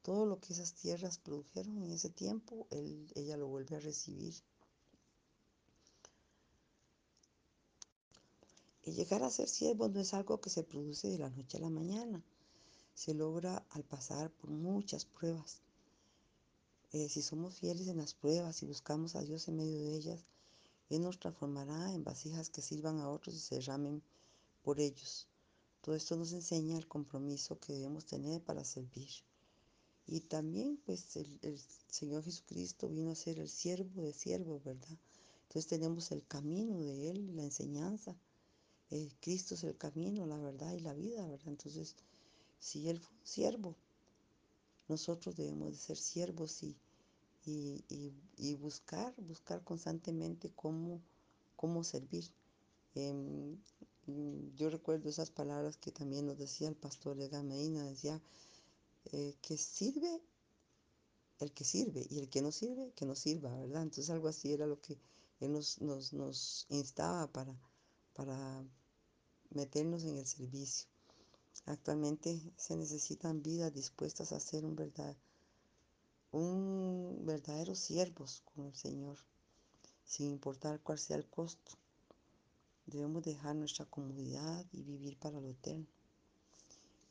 Todo 0.00 0.24
lo 0.24 0.40
que 0.40 0.54
esas 0.54 0.72
tierras 0.72 1.18
produjeron 1.18 1.82
en 1.82 1.90
ese 1.90 2.08
tiempo, 2.08 2.66
él, 2.70 3.12
ella 3.14 3.36
lo 3.36 3.48
vuelve 3.48 3.76
a 3.76 3.80
recibir. 3.80 4.34
Y 8.84 8.92
llegar 8.92 9.22
a 9.22 9.30
ser 9.30 9.48
siervo 9.48 9.88
no 9.88 10.00
es 10.00 10.12
algo 10.12 10.40
que 10.40 10.50
se 10.50 10.64
produce 10.64 11.08
de 11.08 11.18
la 11.18 11.30
noche 11.30 11.58
a 11.58 11.60
la 11.60 11.70
mañana. 11.70 12.22
Se 12.94 13.14
logra 13.14 13.64
al 13.70 13.84
pasar 13.84 14.30
por 14.30 14.50
muchas 14.50 15.04
pruebas. 15.04 15.60
Eh, 16.92 17.08
si 17.08 17.22
somos 17.22 17.54
fieles 17.60 17.88
en 17.88 17.98
las 17.98 18.12
pruebas 18.12 18.62
y 18.62 18.66
buscamos 18.66 19.14
a 19.14 19.22
Dios 19.22 19.48
en 19.48 19.56
medio 19.56 19.78
de 19.78 19.96
ellas, 19.96 20.24
Él 20.90 21.02
nos 21.02 21.18
transformará 21.18 21.94
en 21.94 22.04
vasijas 22.04 22.50
que 22.50 22.60
sirvan 22.60 22.98
a 22.98 23.08
otros 23.08 23.34
y 23.36 23.38
se 23.38 23.54
derramen 23.54 24.02
por 24.62 24.80
ellos. 24.80 25.28
Todo 25.80 25.94
esto 25.94 26.16
nos 26.16 26.32
enseña 26.32 26.76
el 26.76 26.86
compromiso 26.86 27.58
que 27.58 27.72
debemos 27.72 28.04
tener 28.04 28.42
para 28.42 28.64
servir. 28.64 29.08
Y 30.06 30.20
también, 30.20 30.76
pues, 30.84 31.16
el, 31.16 31.38
el 31.42 31.58
Señor 31.88 32.24
Jesucristo 32.24 32.88
vino 32.88 33.10
a 33.10 33.14
ser 33.14 33.38
el 33.38 33.48
siervo 33.48 34.02
de 34.02 34.12
siervos, 34.12 34.62
¿verdad? 34.64 34.98
Entonces 35.44 35.68
tenemos 35.68 36.10
el 36.12 36.26
camino 36.26 36.78
de 36.80 37.10
Él, 37.10 37.36
la 37.36 37.44
enseñanza. 37.44 38.16
Eh, 38.94 39.10
Cristo 39.20 39.54
es 39.54 39.64
el 39.64 39.76
camino, 39.78 40.26
la 40.26 40.36
verdad 40.36 40.74
y 40.74 40.80
la 40.80 40.92
vida, 40.92 41.26
¿verdad? 41.26 41.48
Entonces, 41.48 41.96
si 42.58 42.90
Él 42.90 43.00
fue 43.00 43.14
un 43.16 43.26
siervo, 43.26 43.74
nosotros 44.86 45.34
debemos 45.34 45.72
de 45.72 45.78
ser 45.78 45.96
siervos 45.96 46.62
y, 46.62 46.76
y, 47.46 48.12
y, 48.36 48.54
buscar, 48.56 49.14
buscar 49.16 49.64
constantemente 49.64 50.52
cómo, 50.54 51.00
cómo 51.56 51.82
servir. 51.84 52.30
Eh, 52.94 53.56
yo 54.56 54.68
recuerdo 54.68 55.08
esas 55.08 55.30
palabras 55.30 55.78
que 55.78 55.90
también 55.90 56.26
nos 56.26 56.36
decía 56.36 56.68
el 56.68 56.76
pastor 56.76 57.18
Edgar 57.18 57.44
Medina, 57.44 57.84
decía 57.84 58.20
eh, 59.12 59.34
que 59.40 59.56
sirve 59.56 60.20
el 61.38 61.50
que 61.52 61.64
sirve 61.64 62.06
y 62.10 62.18
el 62.18 62.28
que 62.28 62.42
no 62.42 62.52
sirve, 62.52 62.92
que 62.94 63.06
no 63.06 63.14
sirva, 63.14 63.56
¿verdad? 63.56 63.84
Entonces 63.84 64.10
algo 64.10 64.28
así 64.28 64.52
era 64.52 64.66
lo 64.66 64.80
que 64.82 64.98
él 65.40 65.50
nos, 65.50 65.80
nos, 65.80 66.12
nos 66.12 66.66
instaba 66.68 67.26
para, 67.32 67.58
para 68.12 68.62
meternos 69.54 70.04
en 70.04 70.18
el 70.18 70.26
servicio. 70.26 70.88
Actualmente 71.66 72.40
se 72.56 72.76
necesitan 72.76 73.42
vidas 73.42 73.72
dispuestas 73.72 74.32
a 74.32 74.40
ser 74.40 74.64
un, 74.64 74.74
verdad, 74.74 75.16
un 76.32 77.22
verdadero 77.24 77.74
siervos 77.74 78.42
con 78.54 78.66
el 78.66 78.74
Señor, 78.74 79.18
sin 80.04 80.28
importar 80.28 80.80
cuál 80.80 80.98
sea 80.98 81.16
el 81.16 81.28
costo. 81.28 81.72
Debemos 82.86 83.22
dejar 83.22 83.54
nuestra 83.54 83.84
comodidad 83.84 84.66
y 84.72 84.82
vivir 84.82 85.16
para 85.18 85.40
lo 85.40 85.48
eterno. 85.48 85.86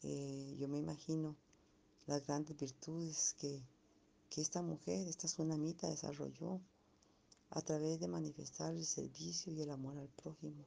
Eh, 0.04 0.56
yo 0.60 0.68
me 0.68 0.80
imagino 0.80 1.36
las 2.08 2.26
grandes 2.26 2.58
virtudes 2.58 3.36
que, 3.40 3.62
esta 4.36 4.62
mujer, 4.62 5.08
esta 5.08 5.28
tsunamita 5.28 5.90
desarrolló 5.90 6.60
a 7.52 7.62
través 7.62 8.00
de 8.00 8.08
manifestar 8.08 8.74
el 8.74 8.86
servicio 8.86 9.54
y 9.54 9.62
el 9.62 9.70
amor 9.70 9.98
al 9.98 10.08
prójimo. 10.10 10.66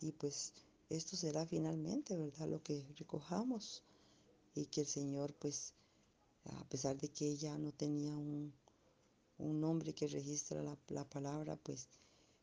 Y 0.00 0.12
pues 0.12 0.52
esto 0.96 1.16
será 1.16 1.46
finalmente, 1.46 2.16
¿verdad? 2.16 2.48
Lo 2.48 2.62
que 2.62 2.86
recojamos 2.98 3.82
y 4.54 4.66
que 4.66 4.82
el 4.82 4.86
Señor, 4.86 5.34
pues, 5.34 5.74
a 6.44 6.64
pesar 6.68 6.96
de 6.98 7.08
que 7.08 7.28
ella 7.28 7.56
no 7.58 7.72
tenía 7.72 8.16
un, 8.16 8.52
un 9.38 9.60
nombre 9.60 9.94
que 9.94 10.06
registra 10.06 10.62
la, 10.62 10.76
la, 10.88 11.04
palabra, 11.08 11.56
pues 11.56 11.88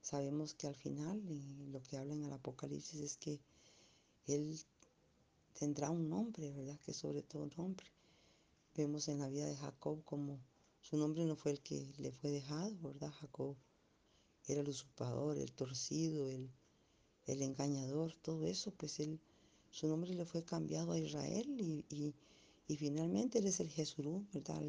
sabemos 0.02 0.54
que 0.54 0.68
al 0.68 0.76
final, 0.76 1.22
lo 1.72 1.82
que 1.84 1.98
habla 1.98 2.14
en 2.14 2.24
el 2.24 2.34
Apocalipsis 2.34 3.02
es 3.02 3.18
que 3.18 3.40
Él 4.26 4.60
tendrá 5.54 5.90
un 5.92 6.10
nombre, 6.10 6.52
¿verdad? 6.52 6.80
Que 6.86 6.94
sobre 6.94 7.22
todo 7.22 7.50
nombre. 7.58 7.86
Vemos 8.76 9.08
en 9.10 9.20
la 9.20 9.30
vida 9.30 9.46
de 9.46 9.58
Jacob 9.58 10.04
como 10.06 10.40
su 10.82 10.98
nombre 10.98 11.26
no 11.26 11.36
fue 11.36 11.52
el 11.52 11.62
que 11.62 11.94
le 11.98 12.12
fue 12.12 12.32
dejado, 12.32 12.76
¿verdad? 12.82 13.12
Jacob 13.12 13.56
era 14.48 14.62
el 14.62 14.70
usurpador, 14.70 15.38
el 15.38 15.52
torcido, 15.52 16.28
el, 16.28 16.50
el 17.32 17.42
engañador, 17.42 18.13
todo 18.22 18.46
eso, 18.46 18.72
pues 18.72 19.00
él, 19.00 19.20
su 19.72 19.88
nombre 19.88 20.13
le 20.13 20.26
fue 20.26 20.44
cambiado 20.44 20.92
a 20.92 21.00
Israel 21.00 21.48
y, 21.60 21.86
y, 22.68 22.78
finalmente 22.78 23.39
él 23.39 23.48
es 23.48 23.60
el 23.60 23.70
Jesurú, 23.70 24.26
¿verdad? 24.34 24.62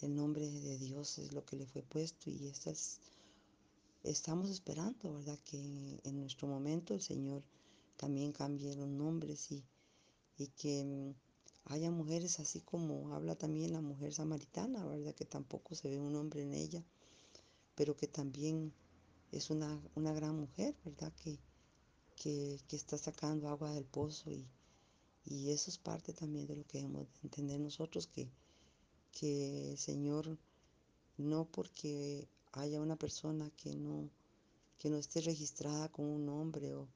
El, 0.00 0.14
nombre 0.16 0.50
de 0.50 0.78
Dios 0.78 1.18
es 1.18 1.32
lo 1.32 1.44
que 1.44 1.56
le 1.56 1.66
fue 1.66 1.82
puesto 1.82 2.28
y 2.28 2.48
estas, 2.48 2.98
estamos 4.02 4.50
esperando, 4.50 5.14
¿verdad? 5.14 5.38
Que 5.44 5.58
en, 5.58 6.00
en, 6.02 6.20
nuestro 6.20 6.48
momento 6.48 6.92
el 6.92 7.00
Señor 7.00 7.42
también 7.96 8.32
cambie 8.32 8.74
los 8.74 8.88
nombres 8.88 9.52
y, 9.52 9.62
y 10.38 10.48
que 10.48 10.84
mm, 10.84 11.14
haya 11.72 11.90
mujeres 11.90 12.40
así 12.40 12.60
como 12.60 13.14
habla 13.14 13.36
también 13.36 13.72
la 13.72 13.80
mujer 13.80 14.12
samaritana, 14.12 14.84
¿verdad? 14.84 15.14
Que 15.14 15.24
tampoco 15.24 15.74
se 15.74 15.88
ve 15.88 16.00
un 16.00 16.12
nombre 16.12 16.42
en 16.42 16.52
ella, 16.52 16.84
pero 17.76 17.96
que 17.96 18.08
también 18.08 18.72
es 19.32 19.50
una, 19.50 19.82
una 19.94 20.12
gran 20.12 20.36
mujer, 20.38 20.76
¿verdad? 20.84 21.12
Que, 21.14 21.38
que, 22.16 22.60
que, 22.68 22.76
está 22.76 22.98
sacando 22.98 23.48
agua 23.48 23.72
del 23.72 23.84
pozo 23.84 24.30
y, 24.30 24.46
y, 25.24 25.50
eso 25.50 25.70
es 25.70 25.78
parte 25.78 26.12
también 26.12 26.46
de 26.46 26.56
lo 26.56 26.64
que 26.66 26.78
debemos 26.78 27.08
entender 27.24 27.58
nosotros, 27.58 28.06
que, 28.06 28.28
que 29.10 29.70
el 29.72 29.78
Señor, 29.78 30.38
no 31.16 31.46
porque 31.46 32.28
haya 32.52 32.80
una 32.80 32.96
persona 32.96 33.50
que 33.56 33.74
no, 33.74 34.10
que 34.78 34.90
no 34.90 34.98
esté 34.98 35.22
registrada 35.22 35.88
con 35.88 36.04
un 36.04 36.26
nombre 36.26 36.74
o, 36.74 36.86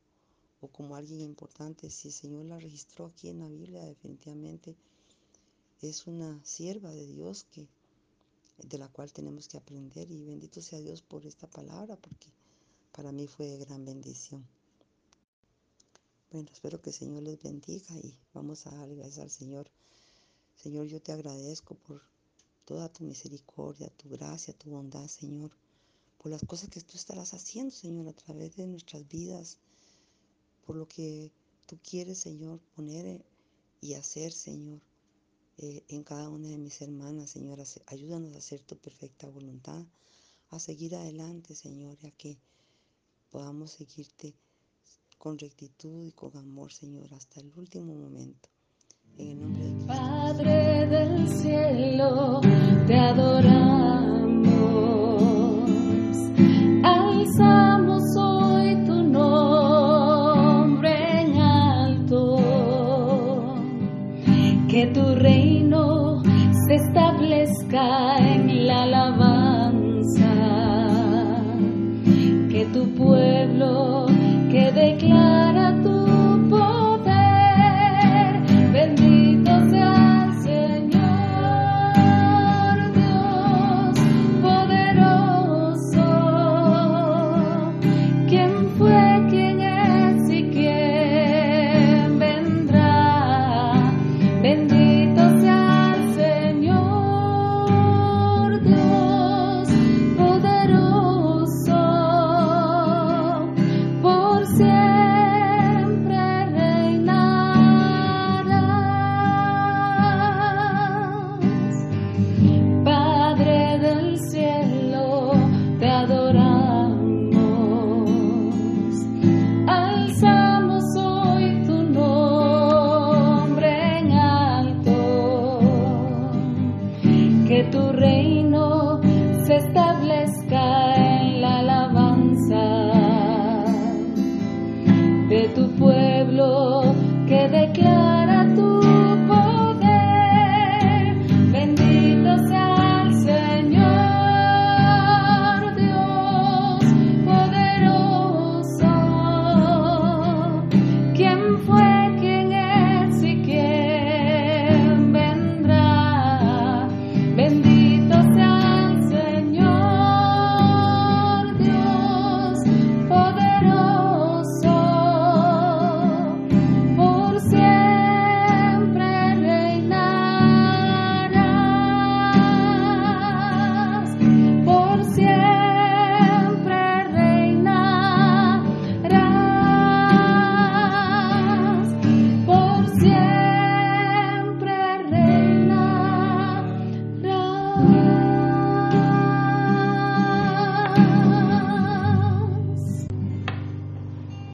o 0.61 0.68
como 0.68 0.94
alguien 0.94 1.22
importante, 1.22 1.90
si 1.90 2.09
el 2.09 2.14
Señor 2.14 2.44
la 2.44 2.59
registró 2.59 3.07
aquí 3.07 3.29
en 3.29 3.40
la 3.40 3.49
Biblia, 3.49 3.83
definitivamente 3.85 4.77
es 5.81 6.07
una 6.07 6.42
sierva 6.44 6.90
de 6.90 7.07
Dios 7.07 7.44
que, 7.44 7.68
de 8.59 8.79
la 8.79 8.88
cual 8.88 9.12
tenemos 9.12 9.49
que 9.49 9.59
aprender 9.59 10.11
y 10.11 10.25
bendito 10.25 10.61
sea 10.62 10.81
Dios 10.81 11.03
por 11.03 11.27
esta 11.27 11.47
palabra 11.47 11.97
porque 11.97 12.33
para 12.92 13.12
mí 13.12 13.27
fue 13.27 13.47
de 13.47 13.59
gran 13.59 13.85
bendición. 13.85 14.47
Bueno, 16.31 16.49
espero 16.53 16.81
que 16.81 16.90
el 16.90 16.97
Señor 16.97 17.23
les 17.23 17.42
bendiga 17.42 17.95
y 17.97 18.19
vamos 18.35 18.66
a 18.66 18.71
darle 18.71 18.97
gracias 18.97 19.19
al 19.19 19.31
Señor. 19.31 19.71
Señor, 20.57 20.87
yo 20.87 21.01
te 21.01 21.12
agradezco 21.12 21.75
por 21.75 22.03
toda 22.64 22.92
tu 22.92 23.05
misericordia, 23.05 23.90
tu 23.90 24.09
gracia, 24.09 24.55
tu 24.55 24.71
bondad, 24.71 25.07
Señor, 25.07 25.51
por 26.19 26.31
las 26.33 26.45
cosas 26.45 26.71
que 26.71 26.81
tú 26.81 26.97
estarás 26.97 27.35
haciendo, 27.35 27.71
Señor, 27.71 28.09
a 28.09 28.12
través 28.12 28.57
de 28.57 28.66
nuestras 28.66 29.07
vidas, 29.07 29.59
por 30.66 30.77
lo 30.77 30.88
que 30.88 31.31
tú 31.66 31.79
quieres, 31.83 32.19
Señor, 32.19 32.59
poner 32.75 33.25
y 33.81 33.95
hacer, 33.95 34.33
Señor 34.33 34.81
eh, 35.59 35.85
en 35.88 36.05
cada 36.05 36.29
una 36.29 36.49
de 36.49 36.59
mis 36.59 36.81
hermanas, 36.83 37.31
Señor. 37.31 37.59
Ayúdanos 37.87 38.35
a 38.35 38.38
hacer 38.38 38.61
tu 38.61 38.77
perfecta 38.77 39.29
voluntad, 39.29 39.85
a 40.51 40.59
seguir 40.59 40.95
adelante, 40.95 41.55
Señor, 41.55 41.97
a 42.05 42.11
que 42.11 42.38
podamos 43.31 43.73
seguirte 43.73 44.35
con 45.19 45.38
rectitud 45.38 46.05
y 46.05 46.12
con 46.12 46.37
amor, 46.37 46.73
Señor, 46.73 47.12
hasta 47.14 47.40
el 47.40 47.51
último 47.57 47.95
momento. 47.95 48.49
En 49.19 49.29
el 49.29 49.40
nombre 49.40 49.64
de 49.64 49.87
Padre 49.87 50.87
del 50.88 51.29
cielo, 51.29 52.40
te 52.87 52.95
adoramos. 52.95 54.47
Alzamos 56.85 58.03
hoy 58.19 58.85
tu 58.85 59.03
nombre 59.03 60.12
en 61.23 61.37
alto. 61.37 62.37
Que 64.69 64.87
tu 64.88 65.14
reino 65.14 65.45
God. 67.70 68.15